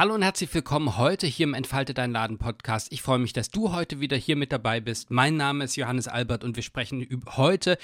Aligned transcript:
Hallo 0.00 0.14
und 0.14 0.22
herzlich 0.22 0.54
willkommen 0.54 0.96
heute 0.96 1.26
hier 1.26 1.44
im 1.44 1.52
Entfalte 1.52 1.92
dein 1.92 2.12
Laden 2.12 2.38
Podcast. 2.38 2.90
Ich 2.90 3.02
freue 3.02 3.18
mich, 3.18 3.34
dass 3.34 3.50
du 3.50 3.74
heute 3.74 4.00
wieder 4.00 4.16
hier 4.16 4.34
mit 4.34 4.50
dabei 4.50 4.80
bist. 4.80 5.10
Mein 5.10 5.36
Name 5.36 5.64
ist 5.64 5.76
Johannes 5.76 6.08
Albert 6.08 6.42
und 6.42 6.56
wir 6.56 6.62
sprechen 6.62 7.06
heute 7.36 7.76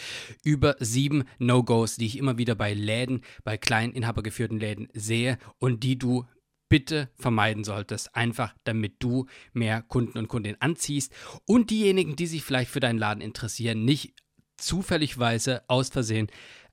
über 0.42 0.76
sieben 0.80 1.24
No-Gos, 1.38 1.96
die 1.96 2.06
ich 2.06 2.16
immer 2.16 2.38
wieder 2.38 2.54
bei 2.54 2.72
Läden, 2.72 3.20
bei 3.44 3.58
kleinen 3.58 3.92
inhabergeführten 3.92 4.58
Läden 4.58 4.88
sehe 4.94 5.36
und 5.58 5.82
die 5.82 5.98
du 5.98 6.24
bitte 6.70 7.10
vermeiden 7.16 7.64
solltest, 7.64 8.16
einfach 8.16 8.54
damit 8.64 8.94
du 9.00 9.26
mehr 9.52 9.82
Kunden 9.82 10.16
und 10.16 10.28
Kundinnen 10.28 10.58
anziehst 10.58 11.12
und 11.44 11.68
diejenigen, 11.68 12.16
die 12.16 12.28
sich 12.28 12.42
vielleicht 12.42 12.70
für 12.70 12.80
deinen 12.80 12.98
Laden 12.98 13.20
interessieren, 13.20 13.84
nicht 13.84 14.14
zufälligweise 14.56 15.64
aus 15.68 15.90
Versehen 15.90 16.28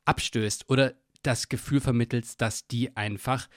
abstößt 0.05 0.69
oder 0.69 0.93
das 1.21 1.49
Gefühl 1.49 1.81
vermittelst, 1.81 2.39
dass 2.39 2.65
die 2.67 2.95
einfach 2.95 3.49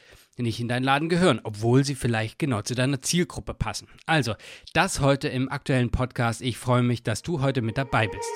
nicht 0.42 0.60
in 0.60 0.68
deinen 0.68 0.84
Laden 0.84 1.08
gehören, 1.08 1.40
obwohl 1.42 1.84
sie 1.84 1.94
vielleicht 1.94 2.38
genau 2.38 2.62
zu 2.62 2.74
deiner 2.74 3.00
Zielgruppe 3.00 3.54
passen. 3.54 3.88
Also, 4.06 4.34
das 4.72 5.00
heute 5.00 5.28
im 5.28 5.50
aktuellen 5.50 5.90
Podcast. 5.90 6.42
Ich 6.42 6.58
freue 6.58 6.82
mich, 6.82 7.02
dass 7.02 7.22
du 7.22 7.40
heute 7.40 7.62
mit 7.62 7.78
dabei 7.78 8.08
bist. 8.08 8.30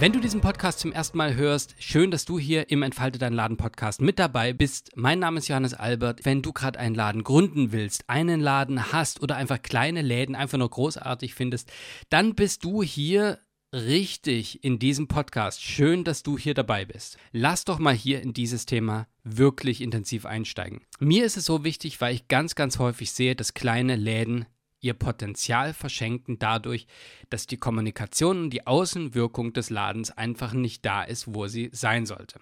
Wenn 0.00 0.12
du 0.12 0.20
diesen 0.20 0.40
Podcast 0.40 0.78
zum 0.78 0.92
ersten 0.92 1.18
Mal 1.18 1.34
hörst, 1.34 1.74
schön, 1.80 2.12
dass 2.12 2.24
du 2.24 2.38
hier 2.38 2.70
im 2.70 2.84
Entfalte 2.84 3.18
dein 3.18 3.32
Laden 3.32 3.56
Podcast 3.56 4.00
mit 4.00 4.20
dabei 4.20 4.52
bist. 4.52 4.92
Mein 4.94 5.18
Name 5.18 5.38
ist 5.38 5.48
Johannes 5.48 5.74
Albert. 5.74 6.24
Wenn 6.24 6.40
du 6.40 6.52
gerade 6.52 6.78
einen 6.78 6.94
Laden 6.94 7.24
gründen 7.24 7.72
willst, 7.72 8.08
einen 8.08 8.38
Laden 8.38 8.92
hast 8.92 9.20
oder 9.24 9.34
einfach 9.34 9.60
kleine 9.60 10.02
Läden 10.02 10.36
einfach 10.36 10.56
nur 10.56 10.70
großartig 10.70 11.34
findest, 11.34 11.72
dann 12.10 12.36
bist 12.36 12.62
du 12.62 12.84
hier 12.84 13.40
richtig 13.72 14.62
in 14.62 14.78
diesem 14.78 15.08
Podcast. 15.08 15.64
Schön, 15.64 16.04
dass 16.04 16.22
du 16.22 16.38
hier 16.38 16.54
dabei 16.54 16.84
bist. 16.84 17.18
Lass 17.32 17.64
doch 17.64 17.80
mal 17.80 17.92
hier 17.92 18.22
in 18.22 18.32
dieses 18.32 18.66
Thema 18.66 19.08
wirklich 19.24 19.80
intensiv 19.80 20.26
einsteigen. 20.26 20.82
Mir 21.00 21.24
ist 21.24 21.36
es 21.36 21.44
so 21.44 21.64
wichtig, 21.64 22.00
weil 22.00 22.14
ich 22.14 22.28
ganz, 22.28 22.54
ganz 22.54 22.78
häufig 22.78 23.10
sehe, 23.10 23.34
dass 23.34 23.52
kleine 23.52 23.96
Läden 23.96 24.46
ihr 24.80 24.94
Potenzial 24.94 25.74
verschenken 25.74 26.38
dadurch, 26.38 26.86
dass 27.30 27.46
die 27.46 27.56
Kommunikation 27.56 28.44
und 28.44 28.50
die 28.50 28.66
Außenwirkung 28.66 29.52
des 29.52 29.70
Ladens 29.70 30.10
einfach 30.10 30.52
nicht 30.52 30.84
da 30.84 31.02
ist, 31.02 31.34
wo 31.34 31.46
sie 31.46 31.70
sein 31.72 32.06
sollte. 32.06 32.40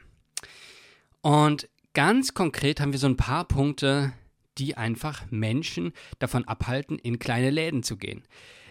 Und 1.22 1.68
ganz 1.94 2.34
konkret 2.34 2.80
haben 2.80 2.92
wir 2.92 2.98
so 2.98 3.08
ein 3.08 3.16
paar 3.16 3.46
Punkte, 3.46 4.12
die 4.58 4.76
einfach 4.76 5.30
Menschen 5.30 5.92
davon 6.18 6.44
abhalten, 6.44 6.98
in 6.98 7.18
kleine 7.18 7.50
Läden 7.50 7.82
zu 7.82 7.96
gehen. 7.96 8.22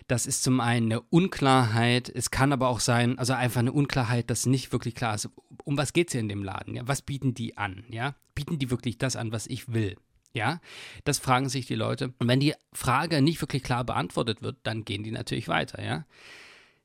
Das 0.08 0.28
ist 0.28 0.44
zum 0.44 0.60
einen 0.60 0.92
eine 0.92 1.02
Unklarheit, 1.02 2.10
es 2.10 2.30
kann 2.30 2.54
aber 2.54 2.68
auch 2.70 2.80
sein, 2.80 3.18
also 3.18 3.34
einfach 3.34 3.60
eine 3.60 3.72
Unklarheit, 3.72 4.30
dass 4.30 4.46
nicht 4.46 4.72
wirklich 4.72 4.94
klar 4.94 5.16
ist, 5.16 5.30
um 5.64 5.78
was 5.78 5.94
geht 5.94 6.10
es 6.10 6.12
hier 6.12 6.22
in 6.22 6.30
dem 6.30 6.44
Laden, 6.44 6.76
ja? 6.76 6.88
Was 6.88 7.02
bieten 7.02 7.34
die 7.34 7.58
an, 7.58 7.86
ja? 7.90 8.14
Bieten 8.36 8.60
die 8.60 8.70
wirklich 8.70 9.00
das 9.00 9.16
an, 9.16 9.32
was 9.32 9.48
ich 9.48 9.74
will? 9.74 9.96
Ja, 10.36 10.60
das 11.06 11.18
fragen 11.18 11.48
sich 11.48 11.66
die 11.66 11.76
Leute. 11.76 12.14
Und 12.20 12.28
wenn 12.28 12.42
die 12.42 12.54
Frage 12.74 13.22
nicht 13.22 13.42
wirklich 13.42 13.64
klar 13.64 13.86
beantwortet 13.86 14.42
wird, 14.42 14.58
dann 14.64 14.84
gehen 14.84 15.04
die 15.04 15.12
natürlich 15.12 15.48
weiter. 15.48 15.82
Ja, 15.82 16.06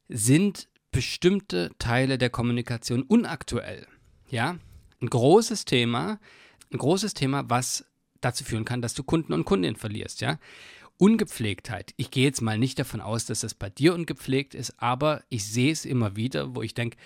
sind 0.09 0.69
bestimmte 0.93 1.73
Teile 1.79 2.17
der 2.17 2.31
Kommunikation 2.31 3.03
unaktuell? 3.03 3.89
Ja, 4.31 4.57
ein 5.03 5.11
großes 5.11 5.65
Thema, 5.65 6.21
ein 6.73 6.79
großes 6.79 7.15
Thema, 7.15 7.51
was 7.51 7.85
dazu 8.21 8.45
führen 8.45 8.65
kann, 8.65 8.83
dass 8.83 8.95
du 8.95 9.03
Kunden 9.03 9.33
und 9.33 9.45
Kundinnen 9.45 9.77
verlierst. 9.77 10.21
Ja, 10.21 10.39
Ungepflegtheit. 10.99 11.93
Ich 11.97 12.13
gehe 12.13 12.25
jetzt 12.25 12.43
mal 12.43 12.57
nicht 12.57 12.79
davon 12.79 13.01
aus, 13.01 13.27
dass 13.27 13.41
das 13.41 13.55
bei 13.55 13.69
dir 13.69 13.95
ungepflegt 13.95 14.55
ist, 14.55 14.81
aber 14.81 15.25
ich 15.29 15.45
sehe 15.45 15.73
es 15.73 15.85
immer 15.85 16.15
wieder, 16.15 16.55
wo 16.55 16.63
ich 16.63 16.75
denke, 16.75 16.99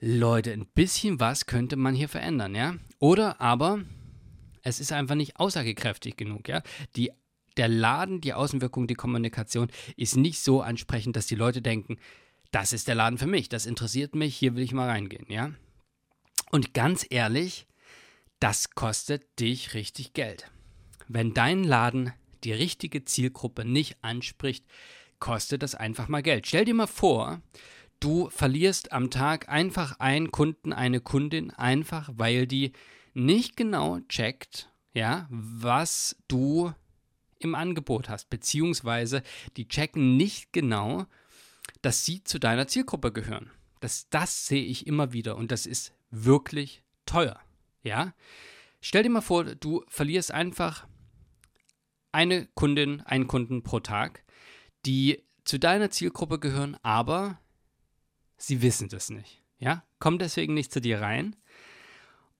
Leute, 0.00 0.52
ein 0.52 0.66
bisschen 0.66 1.20
was 1.20 1.46
könnte 1.46 1.76
man 1.76 1.94
hier 1.94 2.08
verändern, 2.08 2.56
ja? 2.56 2.74
Oder 2.98 3.40
aber 3.40 3.84
es 4.64 4.80
ist 4.80 4.92
einfach 4.92 5.14
nicht 5.14 5.36
aussagekräftig 5.36 6.16
genug, 6.16 6.48
ja. 6.48 6.62
Die, 6.96 7.12
der 7.56 7.68
Laden, 7.68 8.20
die 8.20 8.32
Außenwirkung, 8.32 8.86
die 8.88 8.94
Kommunikation 8.94 9.68
ist 9.96 10.16
nicht 10.16 10.40
so 10.40 10.62
ansprechend, 10.62 11.14
dass 11.14 11.26
die 11.26 11.36
Leute 11.36 11.62
denken, 11.62 11.98
das 12.50 12.72
ist 12.72 12.88
der 12.88 12.94
Laden 12.94 13.18
für 13.18 13.26
mich, 13.26 13.48
das 13.48 13.66
interessiert 13.66 14.14
mich, 14.14 14.34
hier 14.36 14.56
will 14.56 14.64
ich 14.64 14.72
mal 14.72 14.88
reingehen, 14.88 15.26
ja. 15.28 15.52
Und 16.50 16.74
ganz 16.74 17.06
ehrlich, 17.08 17.66
das 18.40 18.70
kostet 18.70 19.38
dich 19.38 19.74
richtig 19.74 20.14
Geld. 20.14 20.50
Wenn 21.08 21.34
dein 21.34 21.62
Laden 21.62 22.12
die 22.42 22.52
richtige 22.52 23.04
Zielgruppe 23.04 23.64
nicht 23.64 23.96
anspricht, 24.02 24.64
kostet 25.18 25.62
das 25.62 25.74
einfach 25.74 26.08
mal 26.08 26.22
Geld. 26.22 26.46
Stell 26.46 26.64
dir 26.64 26.74
mal 26.74 26.86
vor, 26.86 27.40
du 28.00 28.30
verlierst 28.30 28.92
am 28.92 29.10
Tag 29.10 29.48
einfach 29.48 29.98
einen 29.98 30.30
Kunden, 30.30 30.72
eine 30.72 31.00
Kundin, 31.00 31.50
einfach 31.50 32.10
weil 32.14 32.46
die 32.46 32.72
nicht 33.14 33.56
genau 33.56 34.00
checkt, 34.08 34.70
ja, 34.92 35.26
was 35.30 36.16
du 36.28 36.72
im 37.38 37.54
Angebot 37.54 38.08
hast, 38.08 38.30
beziehungsweise 38.30 39.22
die 39.56 39.68
checken 39.68 40.16
nicht 40.16 40.52
genau, 40.52 41.06
dass 41.82 42.04
sie 42.04 42.24
zu 42.24 42.38
deiner 42.38 42.66
Zielgruppe 42.66 43.12
gehören. 43.12 43.50
Das, 43.80 44.08
das 44.08 44.46
sehe 44.46 44.64
ich 44.64 44.86
immer 44.86 45.12
wieder 45.12 45.36
und 45.36 45.52
das 45.52 45.66
ist 45.66 45.92
wirklich 46.10 46.82
teuer. 47.06 47.38
Ja? 47.82 48.14
Stell 48.80 49.02
dir 49.02 49.10
mal 49.10 49.20
vor, 49.20 49.44
du 49.44 49.84
verlierst 49.88 50.32
einfach 50.32 50.86
eine 52.12 52.46
Kundin, 52.54 53.00
einen 53.02 53.26
Kunden 53.26 53.62
pro 53.62 53.80
Tag, 53.80 54.24
die 54.86 55.22
zu 55.44 55.58
deiner 55.58 55.90
Zielgruppe 55.90 56.38
gehören, 56.38 56.76
aber 56.82 57.38
sie 58.38 58.62
wissen 58.62 58.88
das 58.88 59.10
nicht. 59.10 59.42
Ja? 59.58 59.84
Kommen 59.98 60.18
deswegen 60.18 60.54
nicht 60.54 60.72
zu 60.72 60.80
dir 60.80 61.00
rein 61.00 61.36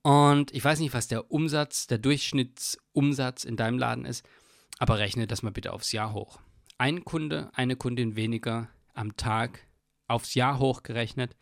und 0.05 0.53
ich 0.53 0.63
weiß 0.63 0.81
nicht, 0.81 0.93
was 0.93 1.09
der 1.09 1.31
Umsatz, 1.31 1.87
der 1.87 1.97
Durchschnittsumsatz 1.97 3.45
in 3.45 3.57
deinem 3.57 3.79
Laden 3.79 4.05
ist, 4.05 4.23
aber 4.79 4.99
rechne 4.99 5.27
das 5.27 5.43
mal 5.43 5.51
bitte 5.51 5.73
aufs 5.73 5.93
Jahr 5.93 6.13
hoch. 6.13 6.41
Ein 6.77 7.07
Kunde, 7.07 7.51
eine 7.55 7.75
Kundin 7.75 8.15
weniger 8.15 8.69
am 8.93 9.17
Tag 9.17 9.67
aufs 10.07 10.35
Jahr 10.35 10.59
hochgerechnet 10.59 11.35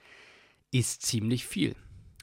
ist 0.70 1.02
ziemlich 1.02 1.44
viel. 1.44 1.74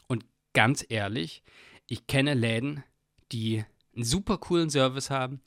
Und 0.07 0.25
ganz 0.53 0.85
ehrlich, 0.87 1.43
ich 1.87 2.07
kenne 2.07 2.35
Läden, 2.35 2.85
die 3.33 3.65
einen 3.93 4.05
super 4.05 4.37
coolen 4.37 4.69
Service 4.69 5.09
haben, 5.09 5.41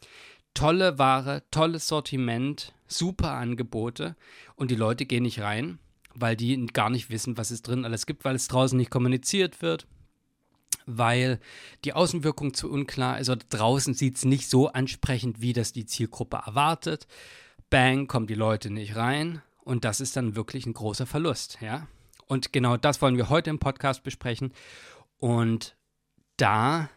tolle 0.53 0.99
Ware, 0.99 1.43
tolles 1.51 1.89
Sortiment, 1.89 2.75
super 2.87 3.31
Angebote 3.31 4.15
und 4.57 4.71
die 4.71 4.77
Leute 4.77 5.07
gehen 5.07 5.23
nicht 5.23 5.41
rein, 5.41 5.79
weil 6.15 6.37
die 6.37 6.67
gar 6.67 6.91
nicht 6.91 7.09
wissen, 7.09 7.39
was 7.39 7.51
es 7.51 7.63
drin 7.63 7.87
alles 7.87 8.05
gibt, 8.05 8.27
weil 8.27 8.35
es 8.37 8.49
draußen 8.49 8.77
nicht 8.77 8.91
kommuniziert 8.91 9.63
wird, 9.63 9.87
weil 10.87 11.41
die 11.85 11.93
Außenwirkung 11.93 12.55
zu 12.55 12.71
unklar 12.71 13.19
ist 13.19 13.31
oder 13.31 13.45
draußen 13.49 13.95
sieht 13.95 14.17
es 14.17 14.25
nicht 14.25 14.49
so 14.49 14.69
ansprechend, 14.69 15.41
wie 15.41 15.53
das 15.53 15.73
die 15.73 15.87
Zielgruppe 15.87 16.43
erwartet. 16.47 17.07
Bang, 17.71 18.07
kommen 18.07 18.27
die 18.27 18.35
Leute 18.35 18.71
nicht 18.71 18.97
rein 18.97 19.43
und 19.65 19.85
das 19.85 20.01
ist 20.01 20.17
dann 20.17 20.37
wirklich 20.37 20.67
ein 20.67 20.75
großer 20.75 21.07
Verlust, 21.07 21.59
ja. 21.61 21.89
Und 22.27 22.53
genau 22.53 22.77
das 22.77 23.03
wollen 23.03 23.17
wir 23.17 23.29
heute 23.29 23.51
im 23.51 23.59
Podcast 23.59 24.03
besprechen 24.03 24.53
und 25.19 25.77
da 26.37 26.89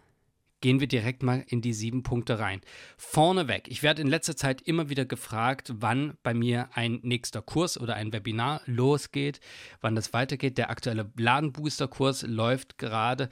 gehen 0.65 0.79
wir 0.79 0.87
direkt 0.87 1.21
mal 1.21 1.45
in 1.47 1.61
die 1.61 1.73
sieben 1.73 2.01
Punkte 2.01 2.39
rein. 2.39 2.59
Vorneweg, 2.97 3.67
ich 3.67 3.83
werde 3.83 4.01
in 4.01 4.07
letzter 4.07 4.35
Zeit 4.35 4.63
immer 4.63 4.89
wieder 4.89 5.05
gefragt, 5.05 5.71
wann 5.75 6.17
bei 6.23 6.33
mir 6.33 6.69
ein 6.73 6.99
nächster 7.03 7.43
Kurs 7.43 7.79
oder 7.79 7.93
ein 7.93 8.11
Webinar 8.11 8.61
losgeht, 8.65 9.39
wann 9.81 9.93
das 9.93 10.11
weitergeht. 10.11 10.57
Der 10.57 10.71
aktuelle 10.71 11.11
Ladenbooster-Kurs 11.17 12.23
läuft 12.23 12.79
gerade. 12.79 13.29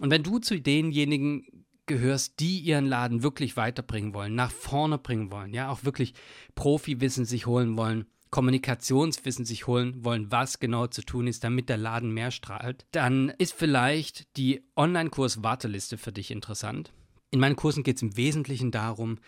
Und 0.00 0.10
wenn 0.10 0.22
du 0.22 0.38
zu 0.38 0.60
denjenigen 0.60 1.46
gehörst, 1.86 2.40
die 2.40 2.60
ihren 2.60 2.86
Laden 2.86 3.22
wirklich 3.22 3.56
weiterbringen 3.56 4.14
wollen, 4.14 4.34
nach 4.34 4.52
vorne 4.52 4.98
bringen 4.98 5.30
wollen, 5.30 5.52
ja, 5.52 5.70
auch 5.70 5.84
wirklich 5.84 6.14
Profiwissen 6.54 7.24
sich 7.24 7.46
holen 7.46 7.76
wollen, 7.76 8.06
Kommunikationswissen 8.30 9.44
sich 9.44 9.66
holen 9.66 10.04
wollen, 10.04 10.30
was 10.30 10.60
genau 10.60 10.86
zu 10.86 11.02
tun 11.02 11.26
ist, 11.26 11.44
damit 11.44 11.68
der 11.68 11.78
Laden 11.78 12.12
mehr 12.12 12.30
strahlt, 12.30 12.86
dann 12.92 13.30
ist 13.38 13.54
vielleicht 13.54 14.36
die 14.36 14.62
Online-Kurs-Warteliste 14.76 15.96
für 15.96 16.12
dich 16.12 16.30
interessant. 16.30 16.92
In 17.30 17.40
meinen 17.40 17.56
Kursen 17.56 17.82
geht 17.82 17.96
es 17.96 18.02
im 18.02 18.16
Wesentlichen 18.16 18.70
darum, 18.70 19.18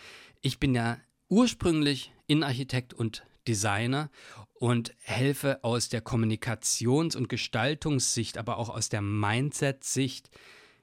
ich 0.43 0.61
bin 0.61 0.75
ja 0.75 0.99
ursprünglich 1.29 2.13
Innenarchitekt 2.27 2.93
und 2.95 3.25
Designer 3.49 4.11
und 4.55 4.95
helfe 5.01 5.65
aus 5.65 5.89
der 5.89 6.05
Kommunikations- 6.05 7.17
und 7.17 7.29
Gestaltungssicht, 7.29 8.37
aber 8.37 8.59
auch 8.59 8.69
aus 8.69 8.91
der 8.91 9.01
Mindset-Sicht 9.01 10.31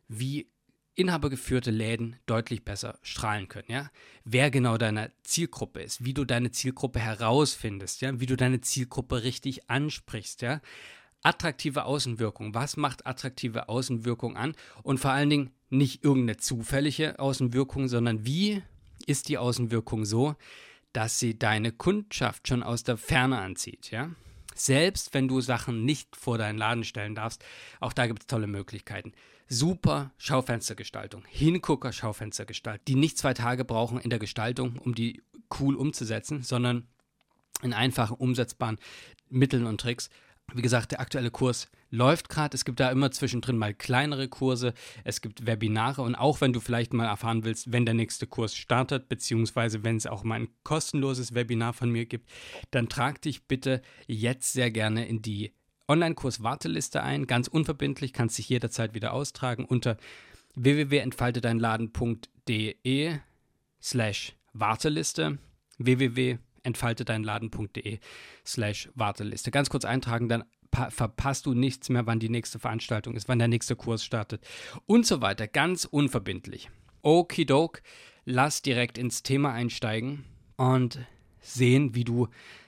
wie 0.08 0.50
inhabergeführte 0.96 1.70
Läden 1.70 2.16
deutlich 2.26 2.66
besser 2.66 2.98
strahlen 3.04 3.48
können, 3.48 3.72
ja? 3.72 3.92
Wer 4.24 4.50
genau 4.50 4.78
deine 4.78 5.12
Zielgruppe 5.24 5.82
ist, 5.82 6.04
wie 6.04 6.14
du 6.14 6.26
deine 6.26 6.52
Zielgruppe 6.52 7.00
herausfindest, 7.00 8.02
ja? 8.02 8.20
Wie 8.20 8.26
du 8.26 8.36
deine 8.36 8.62
Zielgruppe 8.62 9.24
richtig 9.24 9.70
ansprichst, 9.70 10.42
ja? 10.42 10.60
Attraktive 11.22 11.86
Außenwirkung. 11.86 12.56
Was 12.56 12.78
macht 12.78 13.06
attraktive 13.06 13.70
Außenwirkung 13.70 14.38
an? 14.38 14.56
Und 14.82 15.00
vor 15.00 15.12
allen 15.12 15.30
Dingen 15.30 15.52
nicht 15.70 16.04
irgendeine 16.04 16.38
zufällige 16.38 17.20
Außenwirkung, 17.20 17.88
sondern 17.88 18.26
wie 18.26 18.64
ist 19.06 19.30
die 19.30 19.38
Außenwirkung 19.38 20.06
so, 20.06 20.36
dass 20.94 21.20
sie 21.20 21.38
deine 21.38 21.72
Kundschaft 21.72 22.48
schon 22.48 22.64
aus 22.64 22.84
der 22.84 22.98
Ferne 22.98 23.40
anzieht, 23.40 23.92
ja? 23.92 24.10
Selbst 24.56 25.14
wenn 25.14 25.28
du 25.28 25.42
Sachen 25.42 25.86
nicht 25.86 26.16
vor 26.16 26.40
deinen 26.40 26.58
Laden 26.58 26.84
stellen 26.84 27.14
darfst, 27.14 27.46
auch 27.80 27.94
da 27.94 28.08
gibt 28.08 28.24
es 28.24 28.28
tolle 28.28 28.48
Möglichkeiten. 28.48 29.14
Super 29.50 30.12
Schaufenstergestaltung, 30.18 31.24
Hingucker 31.28 31.94
Schaufenstergestaltung, 31.94 32.84
die 32.86 32.96
nicht 32.96 33.18
zwei 33.18 33.34
Tage 33.34 33.64
brauchen 33.64 34.00
in 34.00 34.10
der 34.10 34.20
Gestaltung, 34.20 34.78
um 34.78 34.94
die 34.94 35.22
cool 35.60 35.76
umzusetzen, 35.76 36.44
sondern 36.44 36.88
in 37.62 37.74
einfachen, 37.74 38.18
umsetzbaren 38.18 38.78
Mitteln 39.30 39.66
und 39.66 39.80
Tricks. 39.80 40.10
Wie 40.54 40.62
gesagt, 40.62 40.92
der 40.92 41.02
aktuelle 41.02 41.32
Kurs 41.32 41.70
läuft 41.90 42.30
gerade. 42.30 42.56
Es 42.56 42.64
gibt 42.64 42.80
da 42.80 42.90
immer 42.90 43.12
zwischendrin 43.12 43.58
mal 43.58 43.74
kleinere 43.74 44.30
Kurse. 44.30 44.74
Es 45.04 45.22
gibt 45.22 45.46
Webinare. 45.46 46.02
Und 46.02 46.16
auch 46.16 46.40
wenn 46.40 46.54
du 46.54 46.62
vielleicht 46.62 46.94
mal 46.94 47.06
erfahren 47.06 47.44
willst, 47.44 47.72
wenn 47.74 47.86
der 47.86 47.94
nächste 47.94 48.28
Kurs 48.28 48.56
startet, 48.56 49.10
beziehungsweise 49.10 49.84
wenn 49.84 49.98
es 49.98 50.08
auch 50.08 50.24
mal 50.24 50.36
ein 50.36 50.50
kostenloses 50.64 51.34
Webinar 51.34 51.74
von 51.74 51.90
mir 51.92 52.06
gibt, 52.06 52.30
dann 52.72 52.88
trag 52.88 53.22
dich 53.22 53.46
bitte 53.46 53.82
jetzt 54.08 54.54
sehr 54.54 54.72
gerne 54.72 55.06
in 55.06 55.22
die 55.22 55.52
Online-Kurs-Warteliste 55.88 57.04
ein. 57.04 57.28
Ganz 57.28 57.48
unverbindlich, 57.48 58.14
kannst 58.14 58.38
dich 58.38 58.50
jederzeit 58.50 58.94
wieder 58.94 59.14
austragen 59.14 59.66
unter 59.66 59.98
www.entfaltedeinladen.de 60.56 63.20
slash 63.82 64.34
Warteliste 64.54 65.38
www 65.78 66.38
entfaltedeinladen.de 66.68 68.00
slash 68.46 68.90
Warteliste. 68.94 69.52
Ganz 69.52 69.70
kurz 69.70 69.86
eintragen, 69.86 70.30
dann 70.30 70.44
verpasst 70.90 71.46
du 71.46 71.54
nichts 71.54 71.90
mehr, 71.90 72.06
wann 72.06 72.20
die 72.20 72.30
nächste 72.30 72.60
Veranstaltung 72.60 73.16
ist, 73.16 73.28
wann 73.28 73.40
der 73.40 73.48
nächste 73.48 73.76
Kurs 73.76 74.04
startet 74.04 74.46
und 74.86 75.08
so 75.08 75.22
weiter. 75.22 75.48
Ganz 75.48 75.86
unverbindlich. 75.86 76.70
Okidok, 77.02 77.82
lass 78.26 78.62
direkt 78.62 78.98
ins 78.98 79.24
Thema 79.24 79.54
einsteigen 79.54 80.26
und 80.58 81.00
sehen, 81.42 81.96
wie 81.96 82.04
du 82.04 82.28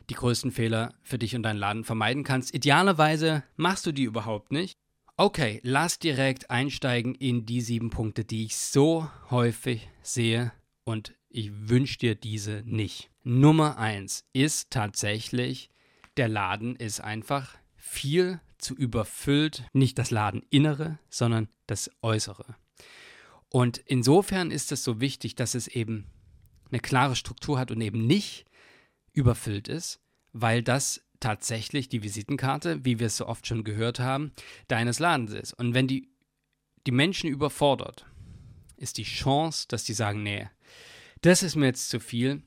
die 0.09 0.15
größten 0.15 0.51
Fehler 0.51 0.93
für 1.03 1.19
dich 1.19 1.35
und 1.35 1.43
deinen 1.43 1.57
Laden 1.57 1.83
vermeiden 1.83 2.23
kannst. 2.23 2.53
Idealerweise 2.53 3.43
machst 3.55 3.85
du 3.85 3.91
die 3.91 4.03
überhaupt 4.03 4.51
nicht. 4.51 4.73
Okay, 5.17 5.59
lass 5.63 5.99
direkt 5.99 6.49
einsteigen 6.49 7.13
in 7.13 7.45
die 7.45 7.61
sieben 7.61 7.89
Punkte, 7.89 8.23
die 8.23 8.45
ich 8.45 8.55
so 8.55 9.09
häufig 9.29 9.89
sehe 10.01 10.53
und 10.85 11.13
ich 11.29 11.51
wünsche 11.69 11.97
dir 11.97 12.15
diese 12.15 12.63
nicht. 12.65 13.09
Nummer 13.23 13.77
eins 13.77 14.23
ist 14.33 14.71
tatsächlich, 14.71 15.69
der 16.17 16.27
Laden 16.27 16.75
ist 16.75 17.01
einfach 17.01 17.57
viel 17.75 18.39
zu 18.57 18.75
überfüllt. 18.75 19.65
Nicht 19.73 19.99
das 19.99 20.09
Ladeninnere, 20.09 20.99
sondern 21.09 21.49
das 21.67 21.91
Äußere. 22.01 22.55
Und 23.49 23.77
insofern 23.77 24.51
ist 24.51 24.71
es 24.71 24.83
so 24.83 24.99
wichtig, 24.99 25.35
dass 25.35 25.55
es 25.55 25.67
eben 25.67 26.07
eine 26.71 26.79
klare 26.79 27.15
Struktur 27.15 27.59
hat 27.59 27.71
und 27.71 27.81
eben 27.81 28.05
nicht 28.05 28.45
überfüllt 29.13 29.67
ist, 29.67 29.99
weil 30.33 30.63
das 30.63 31.01
tatsächlich 31.19 31.89
die 31.89 32.03
Visitenkarte, 32.03 32.85
wie 32.85 32.99
wir 32.99 33.07
es 33.07 33.17
so 33.17 33.27
oft 33.27 33.45
schon 33.45 33.63
gehört 33.63 33.99
haben, 33.99 34.31
deines 34.67 34.99
Ladens 34.99 35.33
ist. 35.33 35.53
Und 35.53 35.73
wenn 35.73 35.87
die, 35.87 36.09
die 36.87 36.91
Menschen 36.91 37.29
überfordert, 37.29 38.05
ist 38.77 38.97
die 38.97 39.03
Chance, 39.03 39.67
dass 39.67 39.83
die 39.83 39.93
sagen, 39.93 40.23
nee, 40.23 40.49
das 41.21 41.43
ist 41.43 41.55
mir 41.55 41.65
jetzt 41.67 41.89
zu 41.89 41.99
viel, 41.99 42.41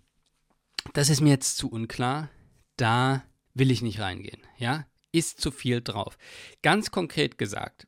das 0.95 1.11
ist 1.11 1.21
mir 1.21 1.31
jetzt 1.31 1.59
zu 1.59 1.71
unklar, 1.71 2.31
da 2.77 3.23
will 3.55 3.71
ich 3.71 3.83
nicht 3.83 4.01
reingehen, 4.01 4.41
ja, 4.57 4.87
ist 5.13 5.41
zu 5.41 5.51
viel 5.51 5.83
drauf. 5.83 6.17
Ganz 6.63 6.91
konkret 6.91 7.37
gesagt, 7.37 7.87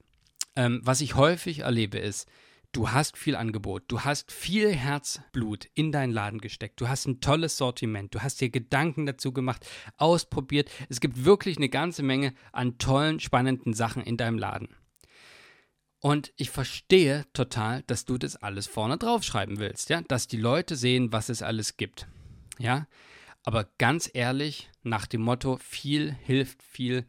ähm, 0.57 0.81
was 0.85 1.01
ich 1.01 1.15
häufig 1.15 1.61
erlebe 1.61 1.99
ist, 1.99 2.29
du 2.75 2.91
hast 2.91 3.17
viel 3.17 3.37
Angebot, 3.37 3.85
du 3.89 4.01
hast 4.01 4.33
viel 4.33 4.75
Herzblut 4.75 5.69
in 5.75 5.93
deinen 5.93 6.13
Laden 6.13 6.41
gesteckt, 6.41 6.81
du 6.81 6.89
hast 6.89 7.07
ein 7.07 7.21
tolles 7.21 7.57
Sortiment, 7.57 8.15
du 8.15 8.23
hast 8.23 8.41
dir 8.41 8.51
Gedanken 8.51 9.07
dazu 9.07 9.33
gemacht, 9.33 9.67
ausprobiert. 9.97 10.71
Es 10.89 11.01
gibt 11.01 11.25
wirklich 11.25 11.57
eine 11.57 11.69
ganze 11.69 12.03
Menge 12.03 12.35
an 12.53 12.79
tollen, 12.79 13.21
spannenden 13.21 13.75
Sachen 13.75 14.03
in 14.03 14.17
deinem 14.17 14.39
Laden. 14.39 14.69
Und 16.01 16.35
ich 16.37 16.51
verstehe 16.51 17.25
total, 17.33 17.83
dass 17.87 18.05
du 18.05 18.19
das 18.19 18.37
alles 18.37 18.67
vorne 18.67 18.99
draufschreiben 18.99 19.59
willst, 19.59 19.89
ja, 19.89 20.03
dass 20.03 20.27
die 20.27 20.37
Leute 20.37 20.77
sehen, 20.77 21.13
was 21.13 21.31
es 21.31 21.41
alles 21.41 21.77
gibt. 21.77 22.07
Ja, 22.59 22.87
aber 23.45 23.69
ganz 23.79 24.11
ehrlich, 24.13 24.71
nach 24.83 25.07
dem 25.07 25.23
Motto, 25.23 25.57
viel 25.57 26.13
hilft 26.13 26.63
viel, 26.63 27.07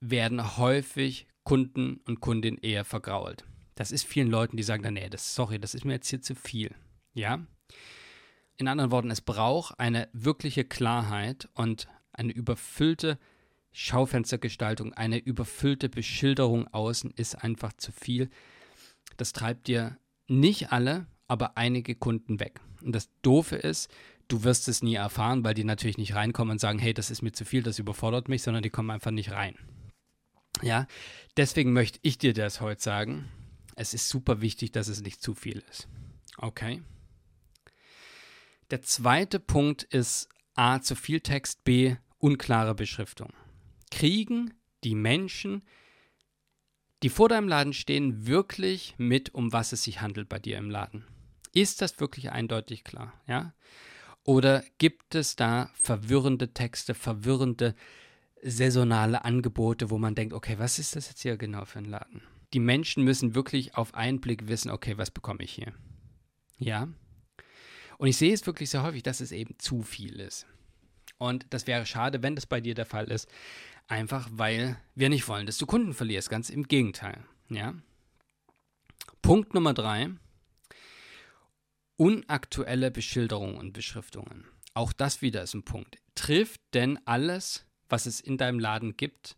werden 0.00 0.56
häufig 0.56 1.26
Kunden 1.42 2.00
und 2.06 2.20
Kundinnen 2.20 2.58
eher 2.62 2.84
vergrault. 2.84 3.44
Das 3.78 3.92
ist 3.92 4.04
vielen 4.04 4.26
Leuten, 4.26 4.56
die 4.56 4.64
sagen 4.64 4.82
dann, 4.82 4.94
nee, 4.94 5.08
das, 5.08 5.36
sorry, 5.36 5.60
das 5.60 5.72
ist 5.72 5.84
mir 5.84 5.92
jetzt 5.92 6.08
hier 6.08 6.20
zu 6.20 6.34
viel. 6.34 6.74
Ja? 7.14 7.46
In 8.56 8.66
anderen 8.66 8.90
Worten, 8.90 9.08
es 9.08 9.20
braucht 9.20 9.78
eine 9.78 10.08
wirkliche 10.12 10.64
Klarheit 10.64 11.48
und 11.54 11.86
eine 12.12 12.32
überfüllte 12.32 13.20
Schaufenstergestaltung, 13.70 14.94
eine 14.94 15.18
überfüllte 15.18 15.88
Beschilderung 15.88 16.66
außen 16.66 17.12
ist 17.12 17.36
einfach 17.36 17.72
zu 17.72 17.92
viel. 17.92 18.30
Das 19.16 19.32
treibt 19.32 19.68
dir 19.68 19.96
nicht 20.26 20.72
alle, 20.72 21.06
aber 21.28 21.56
einige 21.56 21.94
Kunden 21.94 22.40
weg. 22.40 22.60
Und 22.82 22.96
das 22.96 23.08
Doofe 23.22 23.54
ist, 23.54 23.92
du 24.26 24.42
wirst 24.42 24.66
es 24.66 24.82
nie 24.82 24.96
erfahren, 24.96 25.44
weil 25.44 25.54
die 25.54 25.62
natürlich 25.62 25.98
nicht 25.98 26.16
reinkommen 26.16 26.50
und 26.50 26.58
sagen, 26.58 26.80
hey, 26.80 26.94
das 26.94 27.12
ist 27.12 27.22
mir 27.22 27.30
zu 27.30 27.44
viel, 27.44 27.62
das 27.62 27.78
überfordert 27.78 28.28
mich, 28.28 28.42
sondern 28.42 28.64
die 28.64 28.70
kommen 28.70 28.90
einfach 28.90 29.12
nicht 29.12 29.30
rein. 29.30 29.54
Ja, 30.62 30.88
deswegen 31.36 31.72
möchte 31.72 32.00
ich 32.02 32.18
dir 32.18 32.34
das 32.34 32.60
heute 32.60 32.82
sagen. 32.82 33.28
Es 33.78 33.94
ist 33.94 34.08
super 34.08 34.40
wichtig, 34.40 34.72
dass 34.72 34.88
es 34.88 35.02
nicht 35.02 35.22
zu 35.22 35.34
viel 35.34 35.62
ist. 35.70 35.88
Okay? 36.36 36.82
Der 38.70 38.82
zweite 38.82 39.38
Punkt 39.38 39.84
ist 39.84 40.28
A, 40.54 40.80
zu 40.80 40.94
viel 40.94 41.20
Text, 41.20 41.64
B, 41.64 41.96
unklare 42.18 42.74
Beschriftung 42.74 43.32
kriegen 43.90 44.54
die 44.84 44.94
Menschen, 44.94 45.62
die 47.02 47.08
vor 47.08 47.28
deinem 47.28 47.48
Laden 47.48 47.72
stehen, 47.72 48.26
wirklich 48.26 48.94
mit, 48.98 49.34
um 49.34 49.52
was 49.52 49.72
es 49.72 49.84
sich 49.84 50.00
handelt 50.00 50.28
bei 50.28 50.38
dir 50.38 50.58
im 50.58 50.70
Laden? 50.70 51.04
Ist 51.52 51.80
das 51.80 52.00
wirklich 52.00 52.30
eindeutig 52.30 52.84
klar? 52.84 53.12
Ja? 53.26 53.54
Oder 54.24 54.64
gibt 54.78 55.14
es 55.14 55.36
da 55.36 55.70
verwirrende 55.74 56.52
Texte, 56.52 56.94
verwirrende 56.94 57.74
saisonale 58.42 59.24
Angebote, 59.24 59.90
wo 59.90 59.98
man 59.98 60.14
denkt, 60.14 60.34
okay, 60.34 60.58
was 60.58 60.78
ist 60.78 60.96
das 60.96 61.08
jetzt 61.08 61.22
hier 61.22 61.36
genau 61.36 61.64
für 61.64 61.78
ein 61.78 61.84
Laden? 61.84 62.22
Die 62.52 62.60
Menschen 62.60 63.04
müssen 63.04 63.34
wirklich 63.34 63.76
auf 63.76 63.94
einen 63.94 64.20
Blick 64.20 64.48
wissen, 64.48 64.70
okay, 64.70 64.96
was 64.96 65.10
bekomme 65.10 65.42
ich 65.42 65.52
hier? 65.52 65.72
Ja? 66.58 66.88
Und 67.98 68.08
ich 68.08 68.16
sehe 68.16 68.32
es 68.32 68.46
wirklich 68.46 68.70
sehr 68.70 68.82
häufig, 68.82 69.02
dass 69.02 69.20
es 69.20 69.32
eben 69.32 69.58
zu 69.58 69.82
viel 69.82 70.20
ist. 70.20 70.46
Und 71.18 71.46
das 71.50 71.66
wäre 71.66 71.84
schade, 71.84 72.22
wenn 72.22 72.36
das 72.36 72.46
bei 72.46 72.60
dir 72.60 72.74
der 72.74 72.86
Fall 72.86 73.10
ist. 73.10 73.28
Einfach 73.88 74.28
weil 74.30 74.78
wir 74.94 75.08
nicht 75.08 75.26
wollen, 75.28 75.46
dass 75.46 75.58
du 75.58 75.66
Kunden 75.66 75.94
verlierst. 75.94 76.30
Ganz 76.30 76.50
im 76.50 76.64
Gegenteil. 76.64 77.24
Ja? 77.48 77.74
Punkt 79.22 79.54
Nummer 79.54 79.74
drei. 79.74 80.10
Unaktuelle 81.96 82.90
Beschilderungen 82.90 83.56
und 83.56 83.72
Beschriftungen. 83.72 84.46
Auch 84.74 84.92
das 84.92 85.20
wieder 85.22 85.42
ist 85.42 85.54
ein 85.54 85.64
Punkt. 85.64 85.98
Trifft 86.14 86.60
denn 86.72 86.98
alles, 87.04 87.66
was 87.88 88.06
es 88.06 88.20
in 88.20 88.38
deinem 88.38 88.60
Laden 88.60 88.96
gibt, 88.96 89.36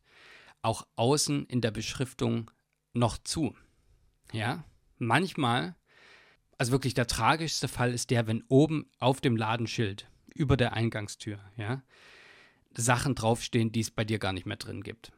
auch 0.61 0.87
außen 0.97 1.47
in 1.47 1.63
der 1.63 1.71
Beschriftung 1.71 2.51
noch 2.93 3.19
zu? 3.19 3.57
Ja, 4.33 4.65
manchmal, 4.99 5.77
also 6.59 6.73
wirklich 6.73 6.95
der 6.95 7.07
tragischste 7.07 7.69
Fall 7.69 7.93
ist 7.93 8.11
der, 8.11 8.27
wenn 8.27 8.45
oben 8.49 8.91
auf 8.99 9.21
dem 9.21 9.37
Ladenschild 9.37 10.09
über 10.35 10.57
der 10.57 10.75
Eingangstür, 10.75 11.41
ja, 11.57 11.83
Sachen 12.77 13.15
draufstehen, 13.15 13.73
die 13.73 13.81
es 13.81 13.91
bei 13.91 14.05
dir 14.05 14.19
gar 14.19 14.33
nicht 14.33 14.47
mehr 14.47 14.57
drin 14.57 14.83
gibt. 14.83 15.13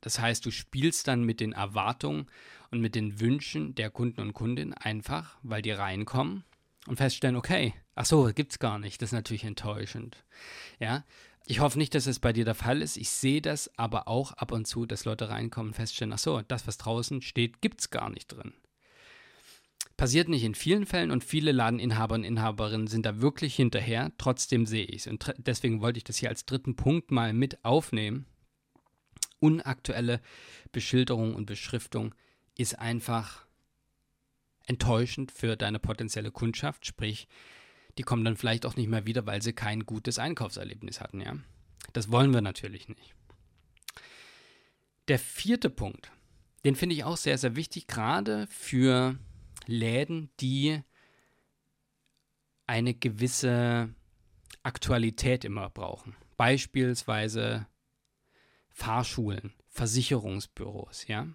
Das 0.00 0.18
heißt, 0.18 0.44
du 0.44 0.50
spielst 0.50 1.08
dann 1.08 1.24
mit 1.24 1.40
den 1.40 1.52
Erwartungen 1.52 2.26
und 2.70 2.80
mit 2.80 2.94
den 2.94 3.20
Wünschen 3.20 3.74
der 3.74 3.90
Kunden 3.90 4.20
und 4.20 4.34
Kundinnen 4.34 4.74
einfach, 4.74 5.38
weil 5.42 5.62
die 5.62 5.70
reinkommen 5.70 6.44
und 6.86 6.96
feststellen, 6.96 7.36
okay, 7.36 7.74
ach 7.94 8.04
so, 8.04 8.30
gibt's 8.34 8.58
gar 8.58 8.78
nicht. 8.78 9.00
Das 9.00 9.08
ist 9.08 9.14
natürlich 9.14 9.44
enttäuschend. 9.44 10.22
Ja, 10.78 11.04
ich 11.46 11.60
hoffe 11.60 11.78
nicht, 11.78 11.94
dass 11.94 12.06
es 12.06 12.20
bei 12.20 12.32
dir 12.32 12.44
der 12.44 12.54
Fall 12.54 12.80
ist. 12.80 12.96
Ich 12.96 13.10
sehe 13.10 13.42
das 13.42 13.70
aber 13.76 14.08
auch 14.08 14.32
ab 14.32 14.52
und 14.52 14.66
zu, 14.66 14.86
dass 14.86 15.04
Leute 15.04 15.28
reinkommen 15.28 15.70
und 15.70 15.74
feststellen, 15.74 16.12
ach 16.12 16.18
so, 16.18 16.40
das, 16.40 16.66
was 16.66 16.78
draußen 16.78 17.20
steht, 17.20 17.60
gibt's 17.60 17.90
gar 17.90 18.08
nicht 18.08 18.28
drin. 18.28 18.54
Passiert 19.96 20.28
nicht 20.28 20.42
in 20.42 20.54
vielen 20.54 20.86
Fällen 20.86 21.10
und 21.10 21.22
viele 21.22 21.52
Ladeninhaber 21.52 22.16
und 22.16 22.24
Inhaberinnen 22.24 22.88
sind 22.88 23.06
da 23.06 23.20
wirklich 23.20 23.54
hinterher. 23.54 24.10
Trotzdem 24.18 24.66
sehe 24.66 24.86
ich 24.86 25.02
es. 25.02 25.06
Und 25.06 25.32
deswegen 25.38 25.82
wollte 25.82 25.98
ich 25.98 26.04
das 26.04 26.16
hier 26.16 26.30
als 26.30 26.46
dritten 26.46 26.76
Punkt 26.76 27.10
mal 27.10 27.32
mit 27.32 27.64
aufnehmen. 27.64 28.26
Unaktuelle 29.38 30.20
Beschilderung 30.72 31.34
und 31.34 31.46
Beschriftung 31.46 32.14
ist 32.56 32.78
einfach 32.78 33.46
enttäuschend 34.66 35.30
für 35.30 35.56
deine 35.56 35.78
potenzielle 35.78 36.32
Kundschaft. 36.32 36.86
Sprich, 36.86 37.28
die 37.98 38.02
kommen 38.02 38.24
dann 38.24 38.36
vielleicht 38.36 38.66
auch 38.66 38.76
nicht 38.76 38.88
mehr 38.88 39.06
wieder, 39.06 39.26
weil 39.26 39.42
sie 39.42 39.52
kein 39.52 39.86
gutes 39.86 40.18
Einkaufserlebnis 40.18 41.00
hatten. 41.00 41.20
Ja? 41.20 41.36
Das 41.92 42.10
wollen 42.10 42.32
wir 42.32 42.40
natürlich 42.40 42.88
nicht. 42.88 43.14
Der 45.08 45.18
vierte 45.18 45.70
Punkt, 45.70 46.10
den 46.64 46.76
finde 46.76 46.94
ich 46.94 47.04
auch 47.04 47.16
sehr, 47.16 47.38
sehr 47.38 47.56
wichtig, 47.56 47.86
gerade 47.86 48.46
für 48.48 49.18
Läden, 49.66 50.30
die 50.40 50.80
eine 52.66 52.94
gewisse 52.94 53.94
Aktualität 54.62 55.44
immer 55.44 55.68
brauchen. 55.68 56.16
Beispielsweise 56.36 57.66
Fahrschulen, 58.70 59.52
Versicherungsbüros, 59.68 61.06
ja 61.06 61.28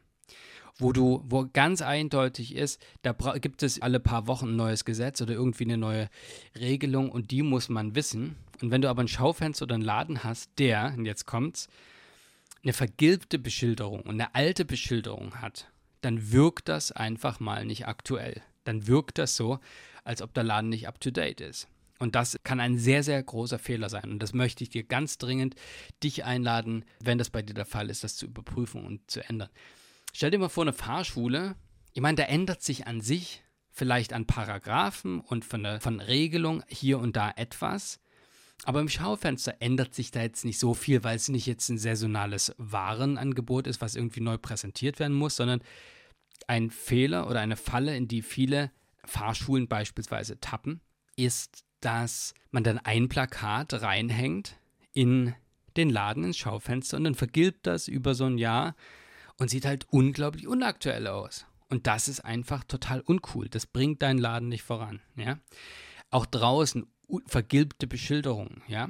wo 0.79 0.93
du, 0.93 1.24
wo 1.27 1.48
ganz 1.51 1.81
eindeutig 1.81 2.55
ist, 2.55 2.81
da 3.01 3.12
gibt 3.38 3.62
es 3.62 3.81
alle 3.81 4.00
paar 4.00 4.27
Wochen 4.27 4.50
ein 4.50 4.55
neues 4.55 4.86
Gesetz 4.86 5.21
oder 5.21 5.33
irgendwie 5.33 5.65
eine 5.65 5.77
neue 5.77 6.09
Regelung 6.57 7.12
und 7.12 7.31
die 7.31 7.43
muss 7.43 7.69
man 7.69 7.95
wissen. 7.95 8.38
Und 8.62 8.71
wenn 8.71 8.81
du 8.81 8.89
aber 8.89 9.03
ein 9.03 9.07
Schaufenster 9.07 9.63
oder 9.63 9.75
einen 9.75 9.83
Laden 9.83 10.24
hast, 10.24 10.51
der, 10.57 10.93
und 10.98 11.05
jetzt 11.05 11.25
kommt's, 11.25 11.67
eine 12.63 12.74
vergilbte 12.74 13.39
Beschilderung 13.39 14.01
und 14.01 14.19
eine 14.19 14.33
alte 14.36 14.65
Beschilderung 14.65 15.36
hat, 15.41 15.69
dann 16.01 16.31
wirkt 16.31 16.69
das 16.69 16.91
einfach 16.91 17.39
mal 17.39 17.65
nicht 17.65 17.88
aktuell. 17.88 18.41
Dann 18.63 18.88
wirkt 18.88 19.17
das 19.17 19.36
so, 19.36 19.59
als 20.03 20.21
ob 20.21 20.33
der 20.33 20.43
Laden 20.43 20.69
nicht 20.69 20.88
up 20.88 21.00
to 21.00 21.12
date 21.12 21.41
ist. 21.41 21.67
Und 22.00 22.15
das 22.15 22.39
kann 22.43 22.62
ein 22.62 22.77
sehr, 22.77 23.03
sehr 23.03 23.21
großer 23.21 23.59
Fehler 23.59 23.89
sein. 23.89 24.09
Und 24.09 24.24
das 24.24 24.33
möchte 24.33 24.63
ich 24.63 24.69
dir 24.69 24.83
ganz 24.83 25.17
dringend 25.17 25.55
dich 26.01 26.24
einladen, 26.24 26.86
wenn 27.01 27.17
das 27.17 27.29
bei 27.29 27.41
dir 27.41 27.53
der 27.53 27.65
Fall 27.65 27.89
ist, 27.89 28.05
das 28.05 28.15
zu 28.15 28.25
überprüfen 28.25 28.86
und 28.86 29.12
zu 29.12 29.27
ändern. 29.27 29.50
Stell 30.13 30.31
dir 30.31 30.39
mal 30.39 30.49
vor, 30.49 30.63
eine 30.63 30.73
Fahrschule, 30.73 31.55
ich 31.93 32.01
meine, 32.01 32.15
da 32.15 32.23
ändert 32.23 32.61
sich 32.61 32.87
an 32.87 33.01
sich 33.01 33.43
vielleicht 33.71 34.13
an 34.13 34.25
Paragraphen 34.25 35.21
und 35.21 35.45
von 35.45 35.63
der 35.63 35.79
von 35.79 35.99
Regelung 36.01 36.63
hier 36.67 36.99
und 36.99 37.15
da 37.15 37.31
etwas. 37.35 37.99
Aber 38.65 38.81
im 38.81 38.89
Schaufenster 38.89 39.55
ändert 39.61 39.95
sich 39.95 40.11
da 40.11 40.21
jetzt 40.21 40.43
nicht 40.43 40.59
so 40.59 40.73
viel, 40.73 41.03
weil 41.03 41.15
es 41.15 41.29
nicht 41.29 41.45
jetzt 41.45 41.69
ein 41.69 41.77
saisonales 41.77 42.53
Warenangebot 42.57 43.67
ist, 43.67 43.79
was 43.79 43.95
irgendwie 43.95 44.19
neu 44.19 44.37
präsentiert 44.37 44.99
werden 44.99 45.15
muss, 45.15 45.37
sondern 45.37 45.61
ein 46.47 46.69
Fehler 46.69 47.27
oder 47.29 47.39
eine 47.39 47.55
Falle, 47.55 47.95
in 47.95 48.07
die 48.07 48.21
viele 48.21 48.71
Fahrschulen 49.05 49.67
beispielsweise 49.67 50.39
tappen, 50.39 50.81
ist, 51.15 51.63
dass 51.79 52.33
man 52.51 52.63
dann 52.63 52.79
ein 52.79 53.07
Plakat 53.07 53.81
reinhängt 53.81 54.57
in 54.91 55.33
den 55.77 55.89
Laden 55.89 56.25
ins 56.25 56.37
Schaufenster 56.37 56.97
und 56.97 57.05
dann 57.05 57.15
vergilbt 57.15 57.65
das 57.65 57.87
über 57.87 58.13
so 58.13 58.25
ein 58.25 58.37
Jahr 58.37 58.75
und 59.39 59.50
sieht 59.50 59.65
halt 59.65 59.88
unglaublich 59.89 60.48
unaktuell 60.48 61.08
aus. 61.08 61.46
Und 61.69 61.88
das 61.88 62.08
ist 62.08 62.22
einfach 62.22 62.63
total 62.63 63.01
uncool. 63.01 63.48
Das 63.50 63.65
bringt 63.65 64.01
deinen 64.01 64.19
Laden 64.19 64.50
nicht 64.50 64.63
voran. 64.63 65.01
Ja? 65.15 65.39
Auch 66.12 66.25
draußen 66.25 66.86
vergilbte 67.25 67.88
Beschilderungen, 67.88 68.62
ja. 68.67 68.89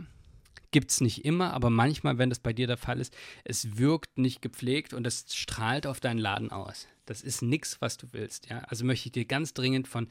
Gibt 0.71 0.91
es 0.91 1.01
nicht 1.01 1.25
immer, 1.25 1.53
aber 1.53 1.69
manchmal, 1.69 2.19
wenn 2.19 2.29
das 2.29 2.39
bei 2.39 2.53
dir 2.53 2.67
der 2.67 2.77
Fall 2.77 2.99
ist, 2.99 3.15
es 3.43 3.77
wirkt 3.77 4.17
nicht 4.17 4.41
gepflegt 4.41 4.93
und 4.93 5.07
es 5.07 5.25
strahlt 5.33 5.87
auf 5.87 5.99
deinen 5.99 6.19
Laden 6.19 6.51
aus. 6.51 6.87
Das 7.05 7.21
ist 7.21 7.41
nichts, 7.41 7.81
was 7.81 7.97
du 7.97 8.07
willst, 8.11 8.49
ja. 8.49 8.59
Also 8.59 8.85
möchte 8.85 9.07
ich 9.07 9.13
dir 9.13 9.25
ganz 9.25 9.53
dringend 9.53 9.87
von 9.87 10.07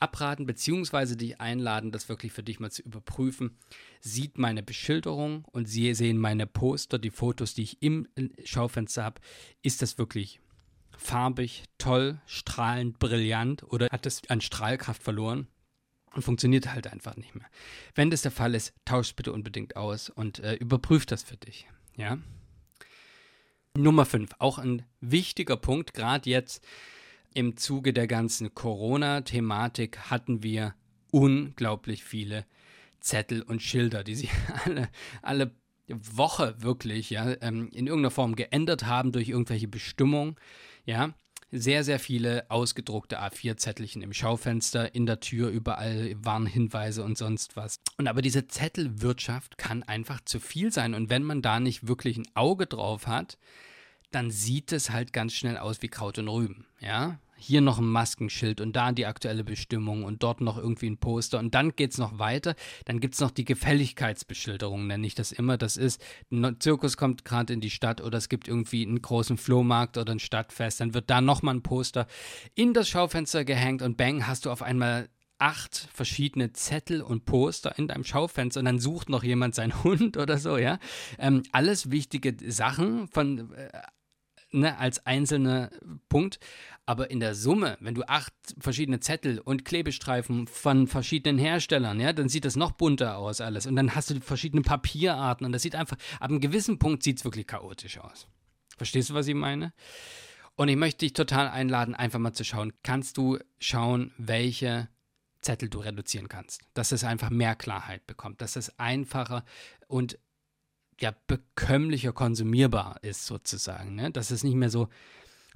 abraten, 0.00 0.46
beziehungsweise 0.46 1.16
dich 1.16 1.40
einladen, 1.40 1.92
das 1.92 2.08
wirklich 2.08 2.32
für 2.32 2.42
dich 2.42 2.60
mal 2.60 2.70
zu 2.70 2.82
überprüfen. 2.82 3.58
Sieht 4.00 4.38
meine 4.38 4.62
Beschilderung 4.62 5.44
und 5.46 5.66
sie 5.66 5.94
sehen 5.94 6.18
meine 6.18 6.46
Poster, 6.46 6.98
die 6.98 7.10
Fotos, 7.10 7.54
die 7.54 7.62
ich 7.62 7.82
im 7.82 8.08
Schaufenster 8.44 9.04
habe, 9.04 9.20
ist 9.62 9.82
das 9.82 9.98
wirklich 9.98 10.40
farbig, 10.96 11.64
toll, 11.78 12.20
strahlend, 12.26 12.98
brillant 12.98 13.62
oder 13.64 13.88
hat 13.90 14.06
es 14.06 14.22
an 14.28 14.40
Strahlkraft 14.40 15.02
verloren? 15.02 15.48
und 16.16 16.22
funktioniert 16.22 16.72
halt 16.72 16.86
einfach 16.86 17.16
nicht 17.16 17.34
mehr. 17.34 17.46
Wenn 17.94 18.10
das 18.10 18.22
der 18.22 18.30
Fall 18.30 18.54
ist, 18.54 18.72
tausch 18.84 19.14
bitte 19.14 19.32
unbedingt 19.32 19.76
aus 19.76 20.08
und 20.08 20.38
äh, 20.40 20.54
überprüf 20.54 21.06
das 21.06 21.22
für 21.22 21.36
dich. 21.36 21.68
Ja. 21.94 22.18
Nummer 23.76 24.06
5, 24.06 24.30
auch 24.38 24.58
ein 24.58 24.82
wichtiger 25.00 25.58
Punkt, 25.58 25.92
gerade 25.92 26.28
jetzt 26.30 26.64
im 27.36 27.56
Zuge 27.58 27.92
der 27.92 28.06
ganzen 28.06 28.54
Corona-Thematik 28.54 30.10
hatten 30.10 30.42
wir 30.42 30.74
unglaublich 31.10 32.02
viele 32.02 32.46
Zettel 33.00 33.42
und 33.42 33.60
Schilder, 33.60 34.04
die 34.04 34.14
sich 34.14 34.30
alle, 34.64 34.88
alle 35.20 35.54
Woche 35.88 36.54
wirklich 36.58 37.10
ja, 37.10 37.36
ähm, 37.42 37.68
in 37.72 37.86
irgendeiner 37.86 38.10
Form 38.10 38.36
geändert 38.36 38.86
haben 38.86 39.12
durch 39.12 39.28
irgendwelche 39.28 39.68
Bestimmungen. 39.68 40.36
Ja, 40.86 41.12
sehr, 41.52 41.84
sehr 41.84 41.98
viele 42.00 42.50
ausgedruckte 42.50 43.20
A4-Zettelchen 43.20 44.02
im 44.02 44.14
Schaufenster, 44.14 44.94
in 44.94 45.04
der 45.04 45.20
Tür, 45.20 45.50
überall 45.50 46.14
Warnhinweise 46.16 47.04
und 47.04 47.18
sonst 47.18 47.54
was. 47.54 47.76
Und 47.98 48.08
aber 48.08 48.22
diese 48.22 48.48
Zettelwirtschaft 48.48 49.58
kann 49.58 49.82
einfach 49.82 50.22
zu 50.24 50.40
viel 50.40 50.72
sein. 50.72 50.94
Und 50.94 51.10
wenn 51.10 51.22
man 51.22 51.42
da 51.42 51.60
nicht 51.60 51.86
wirklich 51.86 52.16
ein 52.16 52.26
Auge 52.34 52.66
drauf 52.66 53.06
hat, 53.06 53.38
dann 54.10 54.30
sieht 54.30 54.72
es 54.72 54.90
halt 54.90 55.12
ganz 55.12 55.34
schnell 55.34 55.58
aus 55.58 55.82
wie 55.82 55.88
Kraut 55.88 56.18
und 56.18 56.28
Rüben. 56.28 56.66
Ja, 56.80 57.18
hier 57.36 57.60
noch 57.60 57.78
ein 57.78 57.86
Maskenschild 57.86 58.60
und 58.60 58.74
da 58.74 58.92
die 58.92 59.06
aktuelle 59.06 59.44
Bestimmung 59.44 60.04
und 60.04 60.22
dort 60.22 60.40
noch 60.40 60.56
irgendwie 60.56 60.88
ein 60.88 60.98
Poster 60.98 61.38
und 61.38 61.54
dann 61.54 61.76
geht 61.76 61.92
es 61.92 61.98
noch 61.98 62.18
weiter. 62.18 62.54
Dann 62.84 63.00
gibt 63.00 63.14
es 63.14 63.20
noch 63.20 63.30
die 63.30 63.44
Gefälligkeitsbeschilderung, 63.44 64.86
nenne 64.86 65.06
ich 65.06 65.14
das 65.14 65.32
immer. 65.32 65.56
Das 65.56 65.76
ist, 65.76 66.02
ein 66.30 66.56
Zirkus 66.60 66.96
kommt 66.96 67.24
gerade 67.24 67.52
in 67.52 67.60
die 67.60 67.70
Stadt 67.70 68.00
oder 68.00 68.18
es 68.18 68.28
gibt 68.28 68.48
irgendwie 68.48 68.86
einen 68.86 69.00
großen 69.00 69.36
Flohmarkt 69.36 69.98
oder 69.98 70.12
ein 70.12 70.18
Stadtfest. 70.18 70.80
Dann 70.80 70.94
wird 70.94 71.10
da 71.10 71.20
nochmal 71.20 71.56
ein 71.56 71.62
Poster 71.62 72.06
in 72.54 72.72
das 72.72 72.88
Schaufenster 72.88 73.44
gehängt 73.44 73.82
und 73.82 73.96
bang, 73.96 74.26
hast 74.26 74.46
du 74.46 74.50
auf 74.50 74.62
einmal 74.62 75.08
acht 75.38 75.88
verschiedene 75.92 76.52
Zettel 76.52 77.02
und 77.02 77.26
Poster 77.26 77.78
in 77.78 77.88
deinem 77.88 78.04
Schaufenster 78.04 78.60
und 78.60 78.64
dann 78.64 78.78
sucht 78.78 79.08
noch 79.08 79.22
jemand 79.22 79.54
seinen 79.54 79.84
Hund 79.84 80.16
oder 80.16 80.38
so, 80.38 80.56
ja. 80.56 80.78
Ähm, 81.18 81.42
alles 81.52 81.90
wichtige 81.90 82.34
Sachen 82.50 83.08
von 83.08 83.52
äh, 83.52 83.68
ne, 84.52 84.78
als 84.78 85.04
einzelner 85.06 85.70
Punkt. 86.08 86.38
Aber 86.88 87.10
in 87.10 87.18
der 87.18 87.34
Summe, 87.34 87.76
wenn 87.80 87.96
du 87.96 88.08
acht 88.08 88.32
verschiedene 88.58 89.00
Zettel 89.00 89.40
und 89.40 89.64
Klebestreifen 89.64 90.46
von 90.46 90.86
verschiedenen 90.86 91.36
Herstellern, 91.36 91.98
ja, 91.98 92.12
dann 92.12 92.28
sieht 92.28 92.44
das 92.44 92.54
noch 92.54 92.70
bunter 92.70 93.18
aus 93.18 93.40
alles. 93.40 93.66
Und 93.66 93.74
dann 93.74 93.96
hast 93.96 94.10
du 94.10 94.20
verschiedene 94.20 94.62
Papierarten 94.62 95.44
und 95.44 95.50
das 95.50 95.62
sieht 95.62 95.74
einfach, 95.74 95.96
ab 96.20 96.30
einem 96.30 96.40
gewissen 96.40 96.78
Punkt 96.78 97.02
sieht 97.02 97.18
es 97.18 97.24
wirklich 97.24 97.48
chaotisch 97.48 97.98
aus. 97.98 98.28
Verstehst 98.76 99.10
du, 99.10 99.14
was 99.14 99.26
ich 99.26 99.34
meine? 99.34 99.72
Und 100.54 100.68
ich 100.68 100.76
möchte 100.76 100.98
dich 100.98 101.12
total 101.12 101.48
einladen, 101.48 101.94
einfach 101.94 102.20
mal 102.20 102.32
zu 102.32 102.44
schauen. 102.44 102.72
Kannst 102.84 103.16
du 103.16 103.38
schauen, 103.58 104.12
welche 104.16 104.88
Zettel 105.40 105.68
du 105.68 105.80
reduzieren 105.80 106.28
kannst? 106.28 106.62
Dass 106.72 106.92
es 106.92 107.02
einfach 107.02 107.30
mehr 107.30 107.56
Klarheit 107.56 108.06
bekommt, 108.06 108.40
dass 108.40 108.54
es 108.54 108.78
einfacher 108.78 109.44
und 109.88 110.18
ja, 111.00 111.12
bekömmlicher 111.26 112.12
konsumierbar 112.12 113.02
ist, 113.02 113.26
sozusagen. 113.26 113.96
Ne? 113.96 114.12
Dass 114.12 114.30
es 114.30 114.44
nicht 114.44 114.54
mehr 114.54 114.70
so 114.70 114.88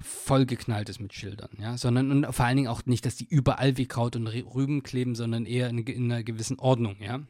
vollgeknallt 0.01 0.89
ist 0.89 0.99
mit 0.99 1.13
Schildern, 1.13 1.49
ja, 1.59 1.77
sondern 1.77 2.11
und 2.11 2.33
vor 2.33 2.45
allen 2.45 2.57
Dingen 2.57 2.67
auch 2.67 2.85
nicht, 2.85 3.05
dass 3.05 3.15
die 3.15 3.27
überall 3.27 3.77
wie 3.77 3.87
Kraut 3.87 4.15
und 4.15 4.27
Rüben 4.27 4.83
kleben, 4.83 5.15
sondern 5.15 5.45
eher 5.45 5.69
in, 5.69 5.79
in 5.79 6.11
einer 6.11 6.23
gewissen 6.23 6.59
Ordnung, 6.59 6.97
ja. 6.99 7.21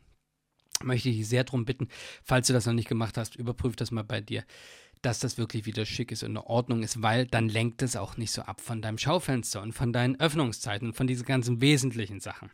Möchte 0.83 1.09
ich 1.09 1.27
sehr 1.27 1.43
darum 1.43 1.65
bitten, 1.65 1.89
falls 2.23 2.47
du 2.47 2.53
das 2.53 2.65
noch 2.65 2.73
nicht 2.73 2.87
gemacht 2.87 3.17
hast, 3.17 3.35
überprüf 3.35 3.75
das 3.75 3.91
mal 3.91 4.03
bei 4.03 4.19
dir, 4.19 4.43
dass 5.01 5.19
das 5.19 5.37
wirklich 5.37 5.65
wieder 5.65 5.85
schick 5.85 6.11
ist 6.11 6.23
und 6.23 6.31
in 6.31 6.37
Ordnung 6.37 6.83
ist, 6.83 7.01
weil 7.01 7.25
dann 7.25 7.49
lenkt 7.49 7.81
es 7.81 7.95
auch 7.95 8.17
nicht 8.17 8.31
so 8.31 8.43
ab 8.43 8.61
von 8.61 8.81
deinem 8.81 8.97
Schaufenster 8.97 9.61
und 9.61 9.73
von 9.73 9.93
deinen 9.93 10.19
Öffnungszeiten 10.19 10.89
und 10.89 10.93
von 10.93 11.07
diesen 11.07 11.25
ganzen 11.25 11.61
wesentlichen 11.61 12.19
Sachen. 12.19 12.51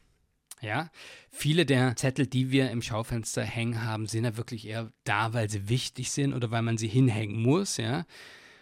Ja, 0.61 0.89
viele 1.29 1.65
der 1.65 1.95
Zettel, 1.95 2.25
die 2.25 2.49
wir 2.49 2.71
im 2.71 2.81
Schaufenster 2.81 3.43
hängen 3.43 3.83
haben, 3.83 4.07
sind 4.07 4.23
ja 4.23 4.37
wirklich 4.37 4.65
eher 4.65 4.91
da, 5.03 5.33
weil 5.33 5.49
sie 5.49 5.69
wichtig 5.69 6.09
sind 6.11 6.33
oder 6.33 6.49
weil 6.49 6.63
man 6.63 6.77
sie 6.77 6.87
hinhängen 6.87 7.41
muss, 7.41 7.77
ja. 7.77 8.05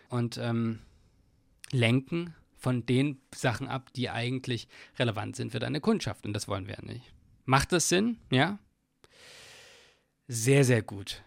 Und 0.09 0.37
ähm, 0.37 0.79
lenken 1.71 2.33
von 2.57 2.85
den 2.85 3.21
Sachen 3.33 3.67
ab, 3.67 3.91
die 3.93 4.09
eigentlich 4.09 4.67
relevant 4.97 5.35
sind 5.35 5.51
für 5.51 5.59
deine 5.59 5.81
Kundschaft. 5.81 6.25
Und 6.25 6.33
das 6.33 6.47
wollen 6.47 6.67
wir 6.67 6.75
ja 6.75 6.85
nicht. 6.85 7.13
Macht 7.45 7.71
das 7.71 7.89
Sinn? 7.89 8.17
Ja? 8.31 8.59
Sehr, 10.27 10.63
sehr 10.63 10.81
gut. 10.81 11.23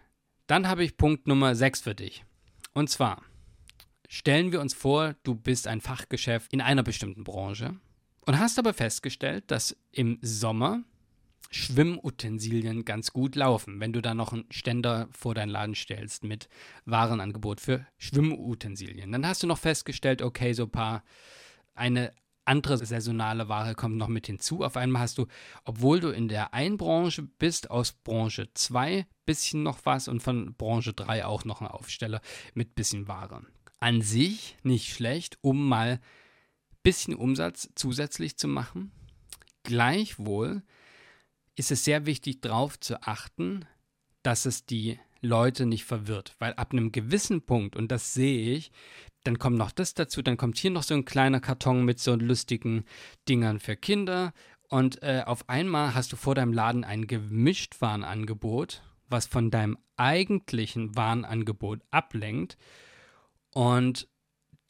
Dann 0.49 0.67
habe 0.67 0.83
ich 0.83 0.97
Punkt 0.97 1.27
Nummer 1.27 1.55
6 1.55 1.83
für 1.83 1.95
dich. 1.95 2.25
Und 2.73 2.91
zwar 2.91 3.23
stellen 4.09 4.51
wir 4.51 4.61
uns 4.61 4.75
vor, 4.75 5.15
du 5.23 5.35
bist 5.35 5.67
ein 5.69 5.81
Fachgeschäft 5.81 6.53
in 6.53 6.61
einer 6.61 6.83
bestimmten 6.83 7.23
Branche 7.23 7.77
und 8.27 8.39
hast 8.39 8.59
aber 8.59 8.75
festgestellt, 8.75 9.45
dass 9.51 9.77
im 9.93 10.19
Sommer 10.23 10.83
Schwimmutensilien 11.51 12.85
ganz 12.85 13.13
gut 13.13 13.35
laufen, 13.35 13.81
wenn 13.81 13.93
du 13.93 14.03
da 14.03 14.15
noch 14.15 14.33
einen 14.33 14.45
Ständer 14.51 15.09
vor 15.13 15.35
deinen 15.35 15.49
Laden 15.49 15.75
stellst 15.75 16.25
mit 16.25 16.49
Warenangebot 16.85 17.61
für 17.61 17.87
Schwimmutensilien. 17.97 19.13
Dann 19.13 19.27
hast 19.27 19.43
du 19.43 19.47
noch 19.47 19.59
festgestellt, 19.59 20.21
okay, 20.21 20.53
so 20.53 20.65
ein 20.65 20.71
paar, 20.71 21.05
eine 21.75 22.13
andere 22.49 22.85
saisonale 22.85 23.49
Ware 23.49 23.75
kommt 23.75 23.97
noch 23.97 24.09
mit 24.09 24.27
hinzu. 24.27 24.65
Auf 24.65 24.77
einmal 24.77 25.03
hast 25.03 25.19
du, 25.19 25.27
obwohl 25.65 26.01
du 26.01 26.09
in 26.09 26.29
der 26.29 26.55
einen 26.55 26.79
Branche 26.79 27.23
bist, 27.23 27.71
aus 27.71 27.93
Branche 27.93 28.49
2 28.55 29.07
bisschen 29.27 29.63
noch 29.63 29.81
was 29.85 30.09
und 30.09 30.23
von 30.23 30.55
Branche 30.55 30.95
3 30.95 31.27
auch 31.27 31.45
noch 31.45 31.61
einen 31.61 31.71
Aufsteller 31.71 32.23
mit 32.55 32.75
bisschen 32.75 33.07
Ware. 33.09 33.43
An 33.79 34.01
sich 34.01 34.57
nicht 34.63 34.93
schlecht, 34.93 35.39
um 35.43 35.69
mal 35.69 36.01
bisschen 36.83 37.15
Umsatz 37.15 37.69
zusätzlich 37.75 38.39
zu 38.39 38.49
machen. 38.49 38.93
Gleichwohl 39.63 40.63
ist 41.59 41.73
es 41.73 41.85
sehr 41.85 42.07
wichtig, 42.07 42.41
darauf 42.41 42.79
zu 42.79 43.03
achten, 43.03 43.65
dass 44.23 44.47
es 44.47 44.65
die 44.65 44.99
Leute 45.21 45.67
nicht 45.67 45.85
verwirrt. 45.85 46.37
Weil 46.39 46.55
ab 46.55 46.73
einem 46.73 46.93
gewissen 46.93 47.43
Punkt, 47.45 47.75
und 47.75 47.91
das 47.91 48.15
sehe 48.15 48.55
ich, 48.55 48.71
dann 49.25 49.41
kommt 49.41 49.59
noch 49.59 49.73
das 49.73 49.95
dazu, 49.95 50.23
dann 50.23 50.37
kommt 50.37 50.57
hier 50.57 50.71
noch 50.71 50.85
so 50.85 50.95
ein 50.95 51.05
kleiner 51.05 51.41
Karton 51.41 51.85
mit 51.85 51.99
so 51.99 52.15
lustigen 52.15 52.85
Dingern 53.29 53.59
für 53.59 53.77
Kinder. 53.77 54.33
Und 54.69 55.03
äh, 55.03 55.25
auf 55.27 55.49
einmal 55.49 55.95
hast 55.95 56.13
du 56.13 56.17
vor 56.17 56.37
deinem 56.37 56.53
Laden 56.53 56.85
ein 56.85 57.09
Gemischtwarenangebot, 57.09 58.83
was 59.09 59.27
von 59.27 59.51
deinem 59.51 59.79
eigentlichen 59.97 60.95
Warenangebot 60.95 61.81
ablenkt 61.91 62.57
und 63.53 64.07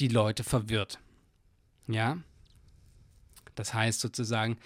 die 0.00 0.08
Leute 0.08 0.42
verwirrt. 0.42 1.00
Ja? 1.86 2.16
Das 3.54 3.74
heißt 3.74 4.00
sozusagen, 4.00 4.56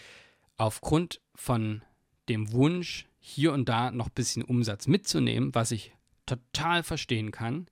aufgrund 0.57 1.21
von 1.35 1.83
dem 2.29 2.53
Wunsch, 2.53 3.07
hier 3.19 3.53
und 3.53 3.69
da 3.69 3.91
noch 3.91 4.09
ein 4.09 4.15
bisschen 4.15 4.43
Umsatz 4.43 4.87
mitzunehmen, 4.87 5.55
was 5.55 5.71
ich 5.71 5.93
total 6.27 6.83
verstehen 6.83 7.31
kann, 7.31 7.69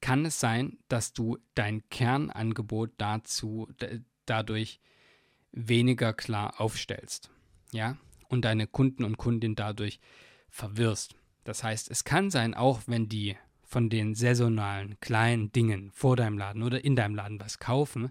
kann 0.00 0.26
es 0.26 0.38
sein, 0.40 0.78
dass 0.88 1.12
du 1.12 1.38
dein 1.54 1.88
Kernangebot 1.88 2.92
dazu 2.98 3.68
dadurch 4.26 4.80
weniger 5.52 6.12
klar 6.12 6.60
aufstellst. 6.60 7.30
Ja? 7.72 7.96
Und 8.28 8.44
deine 8.44 8.66
Kunden 8.66 9.04
und 9.04 9.16
Kundinnen 9.16 9.56
dadurch 9.56 10.00
verwirrst. 10.50 11.14
Das 11.44 11.62
heißt, 11.62 11.90
es 11.90 12.04
kann 12.04 12.30
sein, 12.30 12.54
auch 12.54 12.82
wenn 12.86 13.08
die 13.08 13.36
von 13.62 13.90
den 13.90 14.14
saisonalen 14.14 14.98
kleinen 15.00 15.52
Dingen 15.52 15.90
vor 15.92 16.16
deinem 16.16 16.38
Laden 16.38 16.62
oder 16.62 16.84
in 16.84 16.96
deinem 16.96 17.14
Laden 17.14 17.40
was 17.40 17.58
kaufen, 17.58 18.10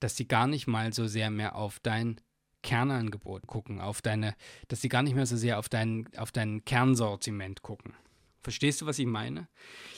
dass 0.00 0.16
sie 0.16 0.28
gar 0.28 0.46
nicht 0.46 0.66
mal 0.66 0.92
so 0.92 1.06
sehr 1.06 1.30
mehr 1.30 1.56
auf 1.56 1.80
dein 1.80 2.20
Kernangebot 2.62 3.46
gucken, 3.46 3.80
auf 3.80 4.02
deine, 4.02 4.34
dass 4.68 4.80
sie 4.80 4.88
gar 4.88 5.02
nicht 5.02 5.14
mehr 5.14 5.26
so 5.26 5.36
sehr 5.36 5.58
auf 5.58 5.68
dein, 5.68 6.08
auf 6.16 6.32
dein 6.32 6.64
Kernsortiment 6.64 7.62
gucken. 7.62 7.94
Verstehst 8.42 8.80
du, 8.80 8.86
was 8.86 8.98
ich 8.98 9.06
meine? 9.06 9.48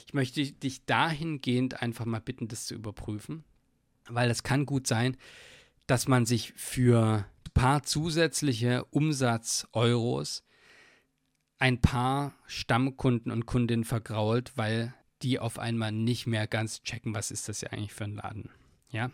Ich 0.06 0.14
möchte 0.14 0.50
dich 0.52 0.84
dahingehend 0.84 1.82
einfach 1.82 2.04
mal 2.04 2.20
bitten, 2.20 2.48
das 2.48 2.66
zu 2.66 2.74
überprüfen, 2.74 3.44
weil 4.08 4.30
es 4.30 4.42
kann 4.42 4.66
gut 4.66 4.86
sein, 4.86 5.16
dass 5.86 6.08
man 6.08 6.26
sich 6.26 6.52
für 6.56 7.26
ein 7.46 7.52
paar 7.54 7.82
zusätzliche 7.82 8.84
Umsatz-Euros 8.86 10.44
ein 11.58 11.80
paar 11.80 12.34
Stammkunden 12.46 13.30
und 13.30 13.46
Kundinnen 13.46 13.84
vergrault, 13.84 14.56
weil 14.56 14.94
die 15.22 15.38
auf 15.38 15.58
einmal 15.58 15.92
nicht 15.92 16.26
mehr 16.26 16.46
ganz 16.46 16.82
checken, 16.82 17.14
was 17.14 17.30
ist 17.30 17.48
das 17.48 17.60
ja 17.60 17.70
eigentlich 17.70 17.92
für 17.92 18.04
ein 18.04 18.14
Laden. 18.14 18.50
Ja, 18.90 19.10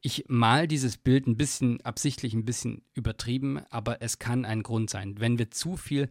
ich 0.00 0.24
mal 0.28 0.68
dieses 0.68 0.96
Bild 0.96 1.26
ein 1.26 1.36
bisschen 1.36 1.80
absichtlich 1.82 2.32
ein 2.32 2.44
bisschen 2.44 2.82
übertrieben, 2.94 3.60
aber 3.70 4.02
es 4.02 4.18
kann 4.18 4.44
ein 4.44 4.62
Grund 4.62 4.88
sein. 4.88 5.18
Wenn 5.18 5.38
wir 5.38 5.50
zu 5.50 5.76
viel 5.76 6.10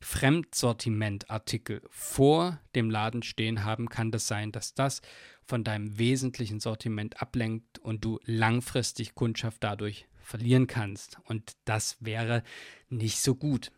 Fremdsortimentartikel 0.00 1.82
vor 1.88 2.60
dem 2.74 2.90
Laden 2.90 3.22
stehen 3.22 3.64
haben, 3.64 3.88
kann 3.88 4.10
das 4.10 4.26
sein, 4.26 4.50
dass 4.50 4.74
das 4.74 5.00
von 5.44 5.62
deinem 5.62 5.98
wesentlichen 5.98 6.58
Sortiment 6.58 7.22
ablenkt 7.22 7.78
und 7.78 8.04
du 8.04 8.18
langfristig 8.24 9.14
Kundschaft 9.14 9.62
dadurch 9.62 10.06
verlieren 10.20 10.66
kannst. 10.66 11.18
Und 11.24 11.52
das 11.64 11.96
wäre 12.00 12.42
nicht 12.88 13.20
so 13.20 13.34
gut. 13.36 13.70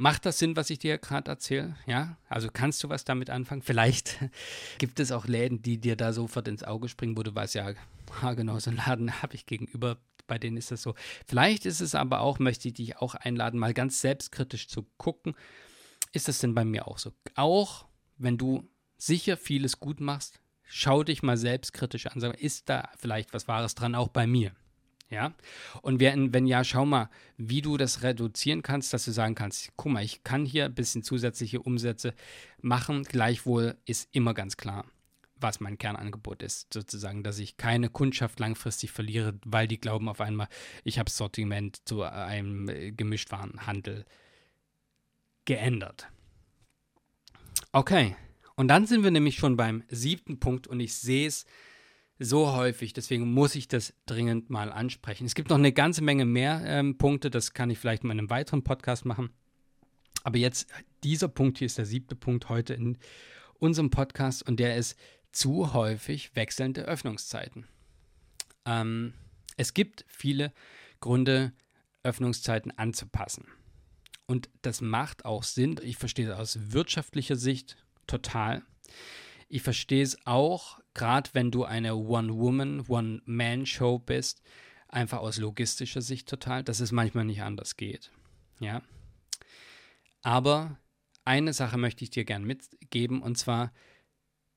Macht 0.00 0.26
das 0.26 0.38
Sinn, 0.38 0.54
was 0.54 0.70
ich 0.70 0.78
dir 0.78 0.96
gerade 0.96 1.28
erzähle? 1.28 1.74
Ja, 1.84 2.18
also 2.28 2.48
kannst 2.52 2.84
du 2.84 2.88
was 2.88 3.04
damit 3.04 3.30
anfangen? 3.30 3.62
Vielleicht 3.62 4.18
gibt 4.78 5.00
es 5.00 5.10
auch 5.10 5.26
Läden, 5.26 5.60
die 5.60 5.78
dir 5.78 5.96
da 5.96 6.12
sofort 6.12 6.46
ins 6.46 6.62
Auge 6.62 6.88
springen, 6.88 7.16
wo 7.16 7.24
du 7.24 7.34
weißt, 7.34 7.56
ja, 7.56 7.72
genau, 8.34 8.60
so 8.60 8.70
einen 8.70 8.76
Laden 8.76 9.22
habe 9.22 9.34
ich 9.34 9.44
gegenüber, 9.44 9.98
bei 10.28 10.38
denen 10.38 10.56
ist 10.56 10.70
das 10.70 10.82
so. 10.82 10.94
Vielleicht 11.26 11.66
ist 11.66 11.80
es 11.80 11.96
aber 11.96 12.20
auch, 12.20 12.38
möchte 12.38 12.68
ich 12.68 12.74
dich 12.74 12.98
auch 12.98 13.16
einladen, 13.16 13.58
mal 13.58 13.74
ganz 13.74 14.00
selbstkritisch 14.00 14.68
zu 14.68 14.86
gucken, 14.98 15.34
ist 16.12 16.28
das 16.28 16.38
denn 16.38 16.54
bei 16.54 16.64
mir 16.64 16.86
auch 16.86 16.98
so? 16.98 17.12
Auch 17.34 17.86
wenn 18.18 18.38
du 18.38 18.70
sicher 18.98 19.36
vieles 19.36 19.80
gut 19.80 19.98
machst, 19.98 20.38
schau 20.62 21.02
dich 21.02 21.24
mal 21.24 21.36
selbstkritisch 21.36 22.06
an, 22.06 22.20
sag, 22.20 22.40
ist 22.40 22.68
da 22.68 22.88
vielleicht 22.98 23.34
was 23.34 23.48
Wahres 23.48 23.74
dran, 23.74 23.96
auch 23.96 24.08
bei 24.08 24.28
mir? 24.28 24.52
Ja. 25.10 25.32
Und 25.80 26.00
wenn, 26.00 26.34
wenn 26.34 26.46
ja, 26.46 26.64
schau 26.64 26.84
mal, 26.84 27.08
wie 27.38 27.62
du 27.62 27.76
das 27.76 28.02
reduzieren 28.02 28.62
kannst, 28.62 28.92
dass 28.92 29.06
du 29.06 29.12
sagen 29.12 29.34
kannst, 29.34 29.72
guck 29.76 29.92
mal, 29.92 30.04
ich 30.04 30.22
kann 30.22 30.44
hier 30.44 30.66
ein 30.66 30.74
bisschen 30.74 31.02
zusätzliche 31.02 31.60
Umsätze 31.62 32.14
machen. 32.60 33.04
Gleichwohl 33.04 33.76
ist 33.86 34.08
immer 34.12 34.34
ganz 34.34 34.58
klar, 34.58 34.84
was 35.36 35.60
mein 35.60 35.78
Kernangebot 35.78 36.42
ist, 36.42 36.74
sozusagen, 36.74 37.22
dass 37.22 37.38
ich 37.38 37.56
keine 37.56 37.88
Kundschaft 37.88 38.38
langfristig 38.38 38.90
verliere, 38.90 39.34
weil 39.44 39.66
die 39.66 39.80
glauben 39.80 40.08
auf 40.08 40.20
einmal, 40.20 40.48
ich 40.84 40.98
habe 40.98 41.10
Sortiment 41.10 41.88
zu 41.88 42.02
einem 42.02 42.66
Gemischtwarenhandel 42.96 44.04
geändert. 45.46 46.08
Okay, 47.72 48.14
und 48.56 48.68
dann 48.68 48.86
sind 48.86 49.04
wir 49.04 49.10
nämlich 49.10 49.36
schon 49.36 49.56
beim 49.56 49.84
siebten 49.88 50.40
Punkt 50.40 50.66
und 50.66 50.80
ich 50.80 50.94
sehe 50.94 51.28
es 51.28 51.46
so 52.18 52.52
häufig, 52.52 52.92
deswegen 52.92 53.32
muss 53.32 53.54
ich 53.54 53.68
das 53.68 53.94
dringend 54.06 54.50
mal 54.50 54.72
ansprechen. 54.72 55.24
Es 55.24 55.34
gibt 55.34 55.50
noch 55.50 55.58
eine 55.58 55.72
ganze 55.72 56.02
Menge 56.02 56.24
mehr 56.24 56.62
ähm, 56.64 56.98
Punkte, 56.98 57.30
das 57.30 57.52
kann 57.52 57.70
ich 57.70 57.78
vielleicht 57.78 58.04
mal 58.04 58.12
in 58.12 58.18
einem 58.18 58.30
weiteren 58.30 58.64
Podcast 58.64 59.04
machen. 59.04 59.30
Aber 60.24 60.38
jetzt, 60.38 60.68
dieser 61.04 61.28
Punkt 61.28 61.58
hier 61.58 61.66
ist 61.66 61.78
der 61.78 61.86
siebte 61.86 62.16
Punkt 62.16 62.48
heute 62.48 62.74
in 62.74 62.98
unserem 63.58 63.90
Podcast 63.90 64.46
und 64.46 64.58
der 64.58 64.76
ist 64.76 64.98
zu 65.32 65.72
häufig 65.72 66.34
wechselnde 66.34 66.82
Öffnungszeiten. 66.82 67.66
Ähm, 68.64 69.14
es 69.56 69.74
gibt 69.74 70.04
viele 70.08 70.52
Gründe, 71.00 71.52
Öffnungszeiten 72.02 72.76
anzupassen. 72.76 73.46
Und 74.26 74.48
das 74.62 74.80
macht 74.80 75.24
auch 75.24 75.42
Sinn. 75.42 75.80
Ich 75.82 75.96
verstehe 75.96 76.26
das 76.26 76.38
aus 76.38 76.72
wirtschaftlicher 76.72 77.36
Sicht 77.36 77.76
total. 78.06 78.62
Ich 79.48 79.62
verstehe 79.62 80.02
es 80.02 80.18
auch, 80.26 80.78
gerade 80.94 81.30
wenn 81.32 81.50
du 81.50 81.64
eine 81.64 81.96
One-Woman, 81.96 82.86
One-Man-Show 82.86 83.98
bist, 83.98 84.42
einfach 84.88 85.18
aus 85.18 85.38
logistischer 85.38 86.02
Sicht 86.02 86.28
total, 86.28 86.62
dass 86.62 86.80
es 86.80 86.92
manchmal 86.92 87.24
nicht 87.24 87.42
anders 87.42 87.76
geht. 87.76 88.10
Ja. 88.60 88.82
Aber 90.22 90.78
eine 91.24 91.52
Sache 91.52 91.78
möchte 91.78 92.04
ich 92.04 92.10
dir 92.10 92.24
gern 92.24 92.44
mitgeben 92.44 93.22
und 93.22 93.36
zwar 93.38 93.72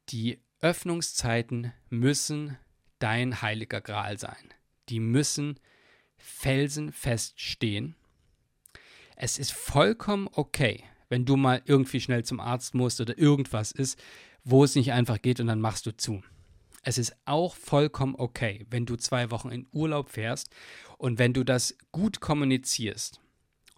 die 0.09 0.41
Öffnungszeiten 0.59 1.73
müssen 1.89 2.57
dein 2.99 3.41
heiliger 3.41 3.81
Gral 3.81 4.17
sein. 4.17 4.53
Die 4.89 4.99
müssen 4.99 5.59
felsenfest 6.17 7.39
stehen. 7.39 7.95
Es 9.15 9.37
ist 9.37 9.53
vollkommen 9.53 10.29
okay, 10.31 10.83
wenn 11.09 11.25
du 11.25 11.35
mal 11.35 11.61
irgendwie 11.65 11.99
schnell 11.99 12.23
zum 12.23 12.39
Arzt 12.39 12.73
musst 12.73 13.01
oder 13.01 13.17
irgendwas 13.17 13.71
ist, 13.71 14.01
wo 14.43 14.63
es 14.63 14.75
nicht 14.75 14.91
einfach 14.91 15.21
geht 15.21 15.39
und 15.39 15.47
dann 15.47 15.61
machst 15.61 15.85
du 15.85 15.95
zu. 15.95 16.21
Es 16.83 16.97
ist 16.97 17.15
auch 17.25 17.55
vollkommen 17.55 18.15
okay, 18.17 18.65
wenn 18.69 18.85
du 18.85 18.95
zwei 18.95 19.29
Wochen 19.29 19.49
in 19.49 19.67
Urlaub 19.71 20.09
fährst 20.09 20.49
und 20.97 21.19
wenn 21.19 21.33
du 21.33 21.43
das 21.43 21.77
gut 21.91 22.19
kommunizierst 22.19 23.21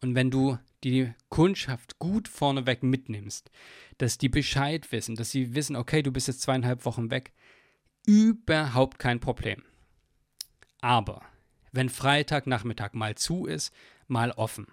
und 0.02 0.16
wenn 0.16 0.32
du 0.32 0.58
die 0.84 1.14
Kundschaft 1.30 2.00
gut 2.00 2.28
vorneweg 2.28 2.84
mitnimmst, 2.84 3.52
dass 3.98 4.18
die 4.18 4.30
Bescheid 4.30 4.92
wissen, 4.92 5.16
dass 5.16 5.32
sie 5.32 5.54
wissen, 5.54 5.76
okay, 5.76 6.02
du 6.02 6.12
bist 6.12 6.28
jetzt 6.28 6.42
zweieinhalb 6.42 6.86
Wochen 6.86 7.12
weg, 7.12 7.34
überhaupt 8.06 9.00
kein 9.00 9.20
Problem. 9.20 9.64
Aber 10.80 11.22
wenn 11.72 11.90
Freitagnachmittag 11.90 12.94
mal 12.94 13.16
zu 13.16 13.46
ist, 13.46 13.74
mal 14.08 14.32
offen, 14.32 14.68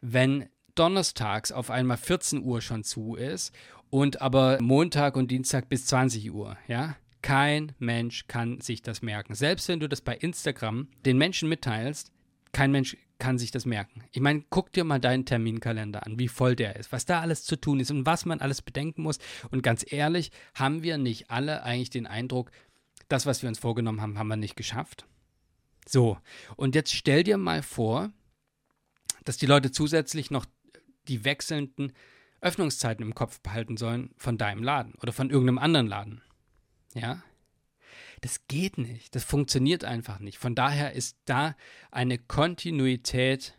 wenn 0.00 0.48
donnerstags 0.74 1.52
auf 1.52 1.70
einmal 1.70 1.96
14 1.96 2.42
Uhr 2.42 2.60
schon 2.60 2.84
zu 2.84 3.14
ist 3.14 3.54
und 3.90 4.20
aber 4.20 4.58
Montag 4.60 5.16
und 5.16 5.30
Dienstag 5.30 5.68
bis 5.68 5.86
20 5.86 6.32
Uhr, 6.32 6.56
ja? 6.68 6.96
Kein 7.22 7.72
Mensch 7.78 8.26
kann 8.26 8.60
sich 8.60 8.82
das 8.82 9.00
merken. 9.00 9.34
Selbst 9.34 9.68
wenn 9.68 9.80
du 9.80 9.88
das 9.88 10.02
bei 10.02 10.14
Instagram 10.14 10.88
den 11.06 11.16
Menschen 11.16 11.48
mitteilst, 11.48 12.12
kein 12.52 12.70
Mensch 12.70 12.98
kann 13.18 13.38
sich 13.38 13.50
das 13.50 13.64
merken. 13.64 14.04
Ich 14.12 14.20
meine, 14.20 14.44
guck 14.50 14.72
dir 14.72 14.84
mal 14.84 15.00
deinen 15.00 15.24
Terminkalender 15.24 16.04
an, 16.04 16.18
wie 16.18 16.28
voll 16.28 16.56
der 16.56 16.76
ist, 16.76 16.92
was 16.92 17.06
da 17.06 17.20
alles 17.20 17.44
zu 17.44 17.56
tun 17.56 17.80
ist 17.80 17.90
und 17.90 18.04
was 18.04 18.26
man 18.26 18.40
alles 18.40 18.60
bedenken 18.60 19.02
muss. 19.02 19.18
Und 19.50 19.62
ganz 19.62 19.90
ehrlich, 19.90 20.32
haben 20.54 20.82
wir 20.82 20.98
nicht 20.98 21.30
alle 21.30 21.62
eigentlich 21.62 21.90
den 21.90 22.06
Eindruck, 22.06 22.50
das, 23.08 23.24
was 23.24 23.42
wir 23.42 23.48
uns 23.48 23.58
vorgenommen 23.58 24.00
haben, 24.00 24.18
haben 24.18 24.28
wir 24.28 24.36
nicht 24.36 24.56
geschafft? 24.56 25.06
So, 25.86 26.18
und 26.56 26.74
jetzt 26.74 26.92
stell 26.92 27.22
dir 27.22 27.38
mal 27.38 27.62
vor, 27.62 28.10
dass 29.24 29.36
die 29.36 29.46
Leute 29.46 29.70
zusätzlich 29.70 30.30
noch 30.30 30.46
die 31.08 31.24
wechselnden 31.24 31.92
Öffnungszeiten 32.40 33.04
im 33.04 33.14
Kopf 33.14 33.40
behalten 33.40 33.76
sollen 33.76 34.10
von 34.16 34.36
deinem 34.38 34.62
Laden 34.62 34.94
oder 35.00 35.12
von 35.12 35.30
irgendeinem 35.30 35.58
anderen 35.58 35.86
Laden. 35.86 36.22
Ja? 36.94 37.22
Das 38.20 38.46
geht 38.48 38.78
nicht. 38.78 39.14
Das 39.14 39.24
funktioniert 39.24 39.84
einfach 39.84 40.18
nicht. 40.18 40.38
Von 40.38 40.54
daher 40.54 40.92
ist 40.92 41.18
da 41.24 41.56
eine 41.90 42.18
Kontinuität 42.18 43.54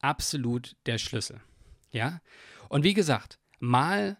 absolut 0.00 0.76
der 0.86 0.98
Schlüssel. 0.98 1.40
Ja? 1.90 2.20
Und 2.68 2.84
wie 2.84 2.94
gesagt, 2.94 3.38
mal 3.58 4.18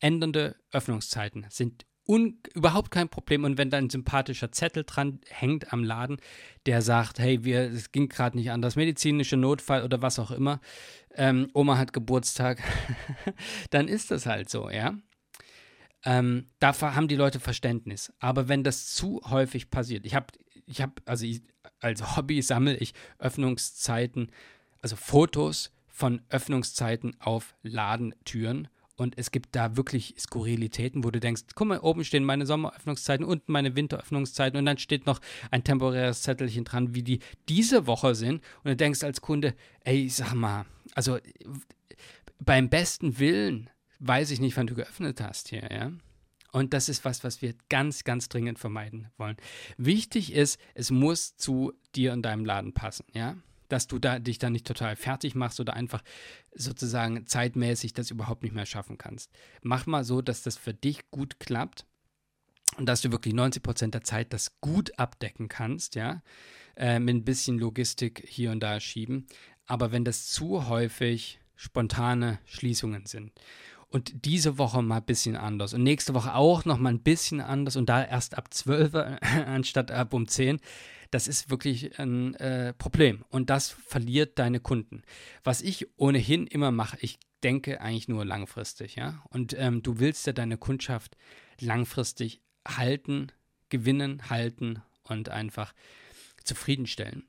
ändernde 0.00 0.56
Öffnungszeiten 0.70 1.46
sind 1.50 1.86
überhaupt 2.06 2.90
kein 2.90 3.08
Problem. 3.08 3.44
Und 3.44 3.58
wenn 3.58 3.70
da 3.70 3.78
ein 3.78 3.90
sympathischer 3.90 4.50
Zettel 4.52 4.84
dran 4.84 5.20
hängt 5.28 5.72
am 5.72 5.84
Laden, 5.84 6.18
der 6.66 6.82
sagt, 6.82 7.18
hey, 7.18 7.44
wir, 7.44 7.60
es 7.70 7.92
ging 7.92 8.08
gerade 8.08 8.36
nicht 8.36 8.50
anders, 8.50 8.76
medizinischer 8.76 9.36
Notfall 9.36 9.84
oder 9.84 10.02
was 10.02 10.18
auch 10.18 10.30
immer, 10.30 10.60
ähm, 11.14 11.48
Oma 11.54 11.78
hat 11.78 11.92
Geburtstag, 11.92 12.62
dann 13.70 13.88
ist 13.88 14.10
das 14.10 14.26
halt 14.26 14.48
so, 14.48 14.70
ja. 14.70 14.94
Ähm, 16.04 16.46
dafür 16.60 16.94
haben 16.94 17.08
die 17.08 17.16
Leute 17.16 17.40
Verständnis. 17.40 18.12
Aber 18.18 18.48
wenn 18.48 18.64
das 18.64 18.94
zu 18.94 19.20
häufig 19.26 19.70
passiert, 19.70 20.06
ich 20.06 20.14
habe, 20.14 20.26
ich 20.66 20.80
habe, 20.80 20.94
also 21.04 21.26
ich, 21.26 21.42
als 21.80 22.16
Hobby 22.16 22.40
sammle 22.42 22.76
ich 22.76 22.94
Öffnungszeiten, 23.18 24.32
also 24.80 24.96
Fotos 24.96 25.72
von 25.88 26.22
Öffnungszeiten 26.30 27.16
auf 27.20 27.54
Ladentüren. 27.62 28.68
Und 29.00 29.16
es 29.16 29.30
gibt 29.30 29.56
da 29.56 29.78
wirklich 29.78 30.14
Skurrilitäten, 30.18 31.04
wo 31.04 31.10
du 31.10 31.20
denkst, 31.20 31.44
guck 31.54 31.68
mal, 31.68 31.78
oben 31.78 32.04
stehen 32.04 32.22
meine 32.22 32.44
Sommeröffnungszeiten, 32.44 33.24
unten 33.24 33.50
meine 33.50 33.74
Winteröffnungszeiten 33.74 34.58
und 34.58 34.66
dann 34.66 34.76
steht 34.76 35.06
noch 35.06 35.22
ein 35.50 35.64
temporäres 35.64 36.20
Zettelchen 36.20 36.64
dran, 36.64 36.94
wie 36.94 37.02
die 37.02 37.20
diese 37.48 37.86
Woche 37.86 38.14
sind. 38.14 38.42
Und 38.62 38.66
du 38.66 38.76
denkst 38.76 39.02
als 39.02 39.22
Kunde, 39.22 39.54
ey, 39.84 40.06
sag 40.10 40.34
mal, 40.34 40.66
also 40.92 41.16
beim 42.40 42.68
besten 42.68 43.18
Willen 43.18 43.70
weiß 44.00 44.32
ich 44.32 44.40
nicht, 44.40 44.58
wann 44.58 44.66
du 44.66 44.74
geöffnet 44.74 45.22
hast 45.22 45.48
hier, 45.48 45.66
ja. 45.72 45.92
Und 46.52 46.74
das 46.74 46.90
ist 46.90 47.06
was, 47.06 47.24
was 47.24 47.40
wir 47.40 47.54
ganz, 47.70 48.04
ganz 48.04 48.28
dringend 48.28 48.58
vermeiden 48.58 49.08
wollen. 49.16 49.38
Wichtig 49.78 50.34
ist, 50.34 50.60
es 50.74 50.90
muss 50.90 51.36
zu 51.36 51.72
dir 51.94 52.12
und 52.12 52.20
deinem 52.20 52.44
Laden 52.44 52.74
passen, 52.74 53.06
ja 53.14 53.38
dass 53.72 53.86
du 53.86 53.98
da, 53.98 54.18
dich 54.18 54.38
da 54.38 54.50
nicht 54.50 54.66
total 54.66 54.96
fertig 54.96 55.34
machst 55.34 55.60
oder 55.60 55.74
einfach 55.74 56.02
sozusagen 56.54 57.26
zeitmäßig 57.26 57.92
das 57.92 58.10
überhaupt 58.10 58.42
nicht 58.42 58.54
mehr 58.54 58.66
schaffen 58.66 58.98
kannst. 58.98 59.30
Mach 59.62 59.86
mal 59.86 60.04
so, 60.04 60.22
dass 60.22 60.42
das 60.42 60.56
für 60.56 60.74
dich 60.74 61.10
gut 61.10 61.40
klappt 61.40 61.86
und 62.76 62.86
dass 62.86 63.00
du 63.00 63.10
wirklich 63.12 63.34
90 63.34 63.62
Prozent 63.62 63.94
der 63.94 64.04
Zeit 64.04 64.32
das 64.32 64.60
gut 64.60 64.98
abdecken 64.98 65.48
kannst, 65.48 65.94
ja, 65.94 66.22
äh, 66.76 66.98
mit 66.98 67.14
ein 67.14 67.24
bisschen 67.24 67.58
Logistik 67.58 68.24
hier 68.26 68.50
und 68.52 68.60
da 68.60 68.80
schieben. 68.80 69.26
Aber 69.66 69.92
wenn 69.92 70.04
das 70.04 70.26
zu 70.26 70.68
häufig 70.68 71.40
spontane 71.56 72.38
Schließungen 72.44 73.06
sind 73.06 73.32
und 73.88 74.24
diese 74.24 74.56
Woche 74.56 74.82
mal 74.82 74.96
ein 74.96 75.04
bisschen 75.04 75.36
anders 75.36 75.74
und 75.74 75.82
nächste 75.82 76.14
Woche 76.14 76.34
auch 76.34 76.64
noch 76.64 76.78
mal 76.78 76.88
ein 76.90 77.02
bisschen 77.02 77.40
anders 77.40 77.76
und 77.76 77.88
da 77.88 78.04
erst 78.04 78.38
ab 78.38 78.52
12 78.52 78.94
anstatt 79.46 79.90
ab 79.90 80.14
um 80.14 80.26
10, 80.26 80.60
das 81.10 81.28
ist 81.28 81.50
wirklich 81.50 81.98
ein 81.98 82.34
äh, 82.36 82.72
Problem 82.74 83.24
und 83.28 83.50
das 83.50 83.70
verliert 83.70 84.38
deine 84.38 84.60
Kunden. 84.60 85.02
Was 85.42 85.60
ich 85.60 85.88
ohnehin 85.96 86.46
immer 86.46 86.70
mache, 86.70 86.98
ich 87.00 87.18
denke 87.42 87.80
eigentlich 87.80 88.08
nur 88.08 88.24
langfristig, 88.24 88.96
ja. 88.96 89.22
Und 89.30 89.54
ähm, 89.58 89.82
du 89.82 89.98
willst 89.98 90.26
ja 90.26 90.32
deine 90.32 90.56
Kundschaft 90.56 91.16
langfristig 91.60 92.40
halten, 92.66 93.28
gewinnen, 93.70 94.30
halten 94.30 94.82
und 95.02 95.28
einfach 95.28 95.74
zufriedenstellen. 96.44 97.24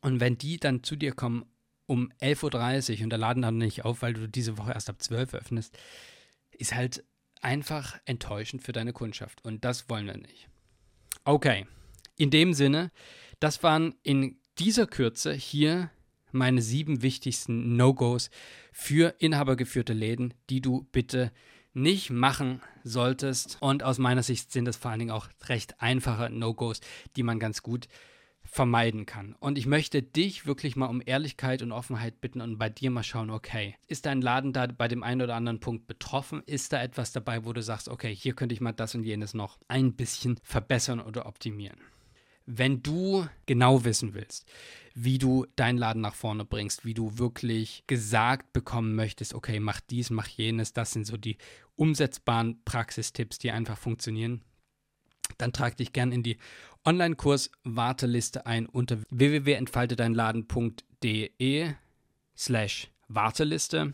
Und 0.00 0.20
wenn 0.20 0.38
die 0.38 0.58
dann 0.58 0.82
zu 0.82 0.96
dir 0.96 1.12
kommen 1.12 1.44
um 1.86 2.12
11.30 2.20 2.98
Uhr 2.98 3.04
und 3.04 3.10
der 3.10 3.18
Laden 3.18 3.42
dann 3.42 3.58
nicht 3.58 3.84
auf, 3.84 4.02
weil 4.02 4.14
du 4.14 4.28
diese 4.28 4.58
Woche 4.58 4.72
erst 4.72 4.88
ab 4.88 5.02
12 5.02 5.34
Uhr 5.34 5.40
öffnest, 5.40 5.76
ist 6.52 6.74
halt 6.74 7.04
einfach 7.40 7.98
enttäuschend 8.04 8.62
für 8.62 8.72
deine 8.72 8.92
Kundschaft. 8.92 9.44
Und 9.44 9.64
das 9.64 9.88
wollen 9.88 10.06
wir 10.06 10.16
nicht. 10.16 10.48
Okay, 11.24 11.66
in 12.20 12.30
dem 12.30 12.52
Sinne, 12.52 12.90
das 13.38 13.62
waren 13.62 13.94
in 14.02 14.36
dieser 14.58 14.86
Kürze 14.86 15.32
hier 15.32 15.90
meine 16.32 16.60
sieben 16.60 17.00
wichtigsten 17.02 17.76
No-Gos 17.76 18.30
für 18.72 19.14
inhabergeführte 19.18 19.94
Läden, 19.94 20.34
die 20.50 20.60
du 20.60 20.86
bitte 20.92 21.32
nicht 21.72 22.10
machen 22.10 22.60
solltest. 22.84 23.56
Und 23.60 23.82
aus 23.82 23.98
meiner 23.98 24.22
Sicht 24.22 24.52
sind 24.52 24.66
das 24.66 24.76
vor 24.76 24.90
allen 24.90 25.00
Dingen 25.00 25.10
auch 25.12 25.28
recht 25.46 25.80
einfache 25.80 26.28
No-Gos, 26.30 26.80
die 27.16 27.22
man 27.22 27.38
ganz 27.38 27.62
gut 27.62 27.88
vermeiden 28.42 29.06
kann. 29.06 29.34
Und 29.38 29.56
ich 29.56 29.66
möchte 29.66 30.02
dich 30.02 30.44
wirklich 30.44 30.76
mal 30.76 30.86
um 30.86 31.02
Ehrlichkeit 31.04 31.62
und 31.62 31.72
Offenheit 31.72 32.20
bitten 32.20 32.42
und 32.42 32.58
bei 32.58 32.68
dir 32.68 32.90
mal 32.90 33.02
schauen, 33.02 33.30
okay, 33.30 33.76
ist 33.86 34.04
dein 34.04 34.20
Laden 34.20 34.52
da 34.52 34.66
bei 34.66 34.88
dem 34.88 35.02
einen 35.02 35.22
oder 35.22 35.36
anderen 35.36 35.60
Punkt 35.60 35.86
betroffen? 35.86 36.42
Ist 36.44 36.72
da 36.72 36.82
etwas 36.82 37.12
dabei, 37.12 37.46
wo 37.46 37.52
du 37.54 37.62
sagst, 37.62 37.88
okay, 37.88 38.14
hier 38.14 38.34
könnte 38.34 38.54
ich 38.54 38.60
mal 38.60 38.72
das 38.72 38.94
und 38.94 39.04
jenes 39.04 39.32
noch 39.32 39.58
ein 39.68 39.94
bisschen 39.94 40.38
verbessern 40.42 41.00
oder 41.00 41.24
optimieren? 41.24 41.78
Wenn 42.56 42.82
du 42.82 43.28
genau 43.46 43.84
wissen 43.84 44.14
willst, 44.14 44.50
wie 44.94 45.18
du 45.18 45.46
deinen 45.56 45.78
Laden 45.78 46.02
nach 46.02 46.14
vorne 46.14 46.44
bringst, 46.44 46.84
wie 46.84 46.94
du 46.94 47.18
wirklich 47.18 47.84
gesagt 47.86 48.52
bekommen 48.52 48.96
möchtest, 48.96 49.34
okay, 49.34 49.60
mach 49.60 49.80
dies, 49.80 50.10
mach 50.10 50.26
jenes, 50.26 50.72
das 50.72 50.90
sind 50.92 51.06
so 51.06 51.16
die 51.16 51.36
umsetzbaren 51.76 52.60
Praxistipps, 52.64 53.38
die 53.38 53.52
einfach 53.52 53.78
funktionieren, 53.78 54.42
dann 55.38 55.52
trag 55.52 55.76
dich 55.76 55.92
gern 55.92 56.10
in 56.12 56.24
die 56.24 56.38
Online-Kurs-Warteliste 56.84 58.46
ein 58.46 58.66
unter 58.66 58.98
www.entfaltedeinladen.de 59.10 61.72
slash 62.36 62.88
Warteliste. 63.08 63.92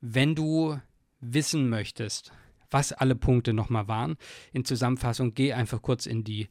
Wenn 0.00 0.34
du 0.34 0.80
wissen 1.20 1.68
möchtest, 1.68 2.32
was 2.70 2.92
alle 2.92 3.16
Punkte 3.16 3.52
nochmal 3.52 3.88
waren, 3.88 4.16
in 4.52 4.64
Zusammenfassung, 4.64 5.34
geh 5.34 5.52
einfach 5.52 5.82
kurz 5.82 6.06
in 6.06 6.24
die 6.24 6.48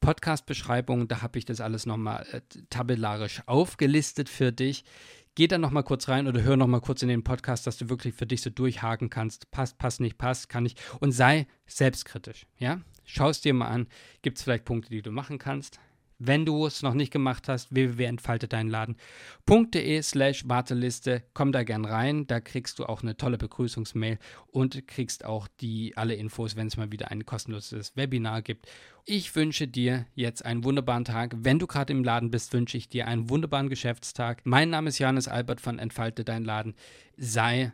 Podcast-Beschreibung, 0.00 1.08
da 1.08 1.22
habe 1.22 1.38
ich 1.38 1.44
das 1.44 1.60
alles 1.60 1.86
nochmal 1.86 2.26
äh, 2.32 2.40
tabellarisch 2.70 3.42
aufgelistet 3.46 4.28
für 4.28 4.52
dich. 4.52 4.84
Geh 5.34 5.48
dann 5.48 5.60
nochmal 5.60 5.82
kurz 5.82 6.08
rein 6.08 6.26
oder 6.26 6.42
hör 6.42 6.56
nochmal 6.56 6.80
kurz 6.80 7.02
in 7.02 7.08
den 7.08 7.22
Podcast, 7.22 7.66
dass 7.66 7.76
du 7.76 7.90
wirklich 7.90 8.14
für 8.14 8.26
dich 8.26 8.40
so 8.40 8.48
durchhaken 8.48 9.10
kannst. 9.10 9.50
Passt, 9.50 9.76
passt 9.76 10.00
nicht, 10.00 10.16
passt, 10.16 10.48
kann 10.48 10.64
ich. 10.64 10.76
Und 11.00 11.12
sei 11.12 11.46
selbstkritisch, 11.66 12.46
ja? 12.58 12.80
Schau 13.04 13.28
es 13.28 13.40
dir 13.40 13.52
mal 13.52 13.68
an. 13.68 13.86
Gibt 14.22 14.38
es 14.38 14.44
vielleicht 14.44 14.64
Punkte, 14.64 14.90
die 14.90 15.02
du 15.02 15.10
machen 15.10 15.38
kannst? 15.38 15.78
Wenn 16.18 16.46
du 16.46 16.66
es 16.66 16.82
noch 16.82 16.94
nicht 16.94 17.12
gemacht 17.12 17.46
hast, 17.46 17.74
www.entfaltedeinladen.de 17.74 20.02
slash 20.02 20.48
Warteliste, 20.48 21.22
komm 21.34 21.52
da 21.52 21.62
gern 21.62 21.84
rein, 21.84 22.26
da 22.26 22.40
kriegst 22.40 22.78
du 22.78 22.86
auch 22.86 23.02
eine 23.02 23.18
tolle 23.18 23.36
Begrüßungsmail 23.36 24.18
und 24.46 24.88
kriegst 24.88 25.26
auch 25.26 25.46
die 25.60 25.94
alle 25.96 26.14
Infos, 26.14 26.56
wenn 26.56 26.68
es 26.68 26.78
mal 26.78 26.90
wieder 26.90 27.10
ein 27.10 27.26
kostenloses 27.26 27.94
Webinar 27.96 28.40
gibt. 28.40 28.66
Ich 29.04 29.36
wünsche 29.36 29.68
dir 29.68 30.06
jetzt 30.14 30.42
einen 30.44 30.64
wunderbaren 30.64 31.04
Tag. 31.04 31.34
Wenn 31.36 31.58
du 31.58 31.66
gerade 31.66 31.92
im 31.92 32.02
Laden 32.02 32.30
bist, 32.30 32.54
wünsche 32.54 32.78
ich 32.78 32.88
dir 32.88 33.06
einen 33.06 33.28
wunderbaren 33.28 33.68
Geschäftstag. 33.68 34.40
Mein 34.44 34.70
Name 34.70 34.88
ist 34.88 34.98
Johannes 34.98 35.28
Albert 35.28 35.60
von 35.60 35.78
Entfalte 35.78 36.24
Dein 36.24 36.44
Laden. 36.44 36.74
Sei 37.18 37.72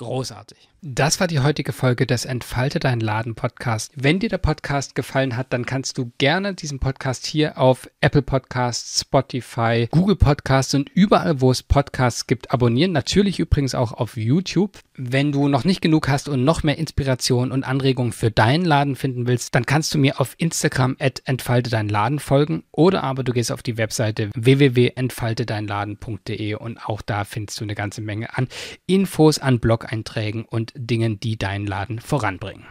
großartig. 0.00 0.70
Das 0.82 1.20
war 1.20 1.26
die 1.26 1.40
heutige 1.40 1.74
Folge 1.74 2.06
des 2.06 2.24
Entfalte 2.24 2.80
dein 2.80 3.00
Laden 3.00 3.34
Podcast. 3.34 3.92
Wenn 3.96 4.18
dir 4.18 4.30
der 4.30 4.38
Podcast 4.38 4.94
gefallen 4.94 5.36
hat, 5.36 5.52
dann 5.52 5.66
kannst 5.66 5.98
du 5.98 6.10
gerne 6.16 6.54
diesen 6.54 6.78
Podcast 6.78 7.26
hier 7.26 7.58
auf 7.58 7.86
Apple 8.00 8.22
Podcasts, 8.22 9.02
Spotify, 9.02 9.88
Google 9.90 10.16
Podcasts 10.16 10.72
und 10.72 10.88
überall, 10.88 11.42
wo 11.42 11.50
es 11.50 11.62
Podcasts 11.62 12.26
gibt, 12.26 12.50
abonnieren. 12.50 12.92
Natürlich 12.92 13.40
übrigens 13.40 13.74
auch 13.74 13.92
auf 13.92 14.16
YouTube. 14.16 14.78
Wenn 14.96 15.32
du 15.32 15.48
noch 15.48 15.64
nicht 15.64 15.82
genug 15.82 16.08
hast 16.08 16.30
und 16.30 16.44
noch 16.44 16.62
mehr 16.62 16.78
Inspiration 16.78 17.52
und 17.52 17.64
Anregungen 17.64 18.12
für 18.12 18.30
deinen 18.30 18.64
Laden 18.64 18.96
finden 18.96 19.26
willst, 19.26 19.54
dann 19.54 19.66
kannst 19.66 19.92
du 19.92 19.98
mir 19.98 20.18
auf 20.18 20.34
Instagram 20.38 20.96
at 20.98 21.20
entfalte 21.26 21.68
dein 21.68 21.90
Laden 21.90 22.20
folgen 22.20 22.62
oder 22.72 23.04
aber 23.04 23.22
du 23.22 23.34
gehst 23.34 23.52
auf 23.52 23.62
die 23.62 23.76
Webseite 23.76 24.30
www.entfaltedeinladen.de 24.34 26.54
und 26.54 26.78
auch 26.86 27.02
da 27.02 27.24
findest 27.24 27.60
du 27.60 27.64
eine 27.64 27.74
ganze 27.74 28.00
Menge 28.00 28.38
an 28.38 28.48
Infos, 28.86 29.38
an 29.38 29.60
Blog-Einträgen 29.90 30.44
und 30.44 30.72
Dingen, 30.76 31.20
die 31.20 31.36
deinen 31.36 31.66
Laden 31.66 31.98
voranbringen. 31.98 32.64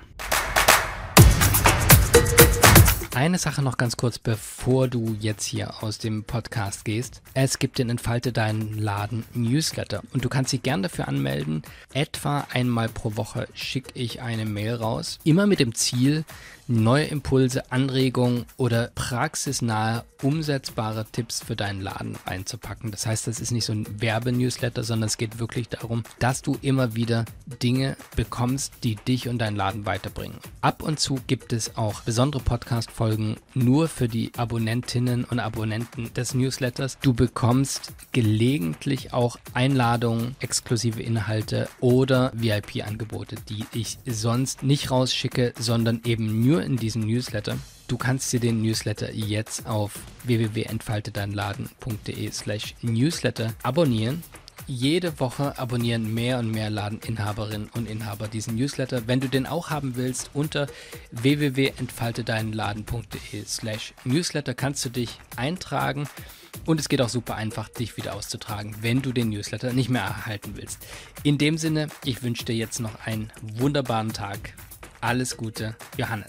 Eine 3.16 3.38
Sache 3.38 3.62
noch 3.62 3.78
ganz 3.78 3.98
kurz, 3.98 4.18
bevor 4.20 4.88
du 4.88 5.18
jetzt 5.20 5.44
hier 5.44 5.84
aus 5.84 5.98
dem 5.98 6.24
Podcast 6.24 6.86
gehst. 6.86 7.22
Es 7.34 7.60
gibt 7.60 7.80
den 7.80 7.90
Entfalte 7.90 8.32
deinen 8.32 8.78
Laden 8.78 9.26
Newsletter 9.34 10.04
und 10.14 10.24
du 10.24 10.30
kannst 10.30 10.54
dich 10.54 10.64
gern 10.64 10.84
dafür 10.84 11.08
anmelden. 11.08 11.64
Etwa 11.94 12.48
einmal 12.54 12.88
pro 12.88 13.18
Woche 13.18 13.48
schicke 13.54 13.92
ich 13.96 14.22
eine 14.22 14.46
Mail 14.46 14.76
raus, 14.76 15.20
immer 15.26 15.48
mit 15.48 15.60
dem 15.60 15.76
Ziel, 15.76 16.24
neue 16.70 17.06
Impulse, 17.06 17.72
Anregungen 17.72 18.46
oder 18.58 18.92
praxisnahe, 18.94 20.06
umsetzbare 20.22 21.06
Tipps 21.12 21.44
für 21.44 21.56
deinen 21.56 21.82
Laden 21.82 22.18
einzupacken. 22.26 22.92
Das 22.92 23.06
heißt, 23.06 23.28
das 23.28 23.40
ist 23.40 23.52
nicht 23.52 23.66
so 23.66 23.74
ein 23.74 24.02
Werbenewsletter, 24.02 24.84
sondern 24.84 25.08
es 25.08 25.18
geht 25.18 25.40
wirklich 25.40 25.70
darum, 25.70 26.04
dass 26.20 26.42
du 26.42 26.58
immer 26.62 26.96
wieder 26.96 27.26
Dinge 27.62 27.98
bekommst, 28.16 28.74
die 28.84 28.96
dich 28.96 29.28
und 29.28 29.40
deinen 29.40 29.56
Laden 29.56 29.86
weiterbringen. 29.86 30.38
Ab 30.62 30.84
und 30.84 31.00
zu 31.00 31.20
gibt 31.28 31.54
es 31.54 31.76
auch 31.78 32.02
besondere 32.02 32.44
Podcast-Folgen 32.44 33.38
nur 33.54 33.88
für 33.88 34.08
die 34.08 34.32
Abonnentinnen 34.38 35.24
und 35.24 35.40
Abonnenten 35.40 36.14
des 36.14 36.34
Newsletters. 36.34 37.00
Du 37.02 37.14
bekommst 37.14 37.94
gelegentlich 38.12 39.14
auch 39.14 39.38
Einladungen, 39.54 40.36
exklusive 40.40 41.02
Inhalte 41.02 41.70
oder 41.80 42.32
VIP-Angebote, 42.36 43.38
die 43.48 43.66
ich 43.74 43.98
sonst 44.06 44.64
nicht 44.64 44.92
rausschicke, 44.92 45.54
sondern 45.58 46.02
eben 46.04 46.46
nur 46.46 46.59
nur 46.60 46.66
in 46.66 46.78
diesem 46.78 47.04
Newsletter. 47.04 47.58
Du 47.88 47.98
kannst 47.98 48.34
dir 48.34 48.40
den 48.40 48.62
Newsletter 48.62 49.12
jetzt 49.14 49.66
auf 49.66 49.94
www.entfaltedeinladen.de 50.26 52.32
slash 52.32 52.76
Newsletter 52.82 53.54
abonnieren. 53.64 54.22
Jede 54.68 55.20
Woche 55.20 55.58
abonnieren 55.58 56.14
mehr 56.14 56.38
und 56.38 56.52
mehr 56.52 56.70
Ladeninhaberinnen 56.70 57.70
und 57.74 57.90
Inhaber 57.90 58.28
diesen 58.28 58.56
Newsletter. 58.56 59.08
Wenn 59.08 59.22
du 59.22 59.30
den 59.30 59.48
auch 59.48 59.72
haben 59.72 59.96
willst, 59.96 60.30
unter 60.34 60.68
www.entfaltedeinladen.de 61.12 63.46
slash 63.46 63.94
Newsletter 64.04 64.54
kannst 64.54 64.84
du 64.86 64.90
dich 64.90 65.18
eintragen. 65.38 66.08
Und 66.66 66.78
es 66.80 66.90
geht 66.90 67.02
auch 67.02 67.10
super 67.10 67.36
einfach, 67.36 67.70
dich 67.70 67.96
wieder 67.98 68.16
auszutragen, 68.16 68.76
wenn 68.82 69.02
du 69.02 69.14
den 69.14 69.30
Newsletter 69.30 69.72
nicht 69.72 69.90
mehr 69.90 70.04
erhalten 70.04 70.52
willst. 70.56 70.86
In 71.24 71.38
dem 71.38 71.58
Sinne, 71.58 71.88
ich 72.04 72.22
wünsche 72.22 72.44
dir 72.46 72.56
jetzt 72.56 72.82
noch 72.82 73.06
einen 73.06 73.32
wunderbaren 73.42 74.12
Tag. 74.14 74.54
Alles 75.02 75.36
Gute, 75.38 75.76
Johannes. 75.98 76.28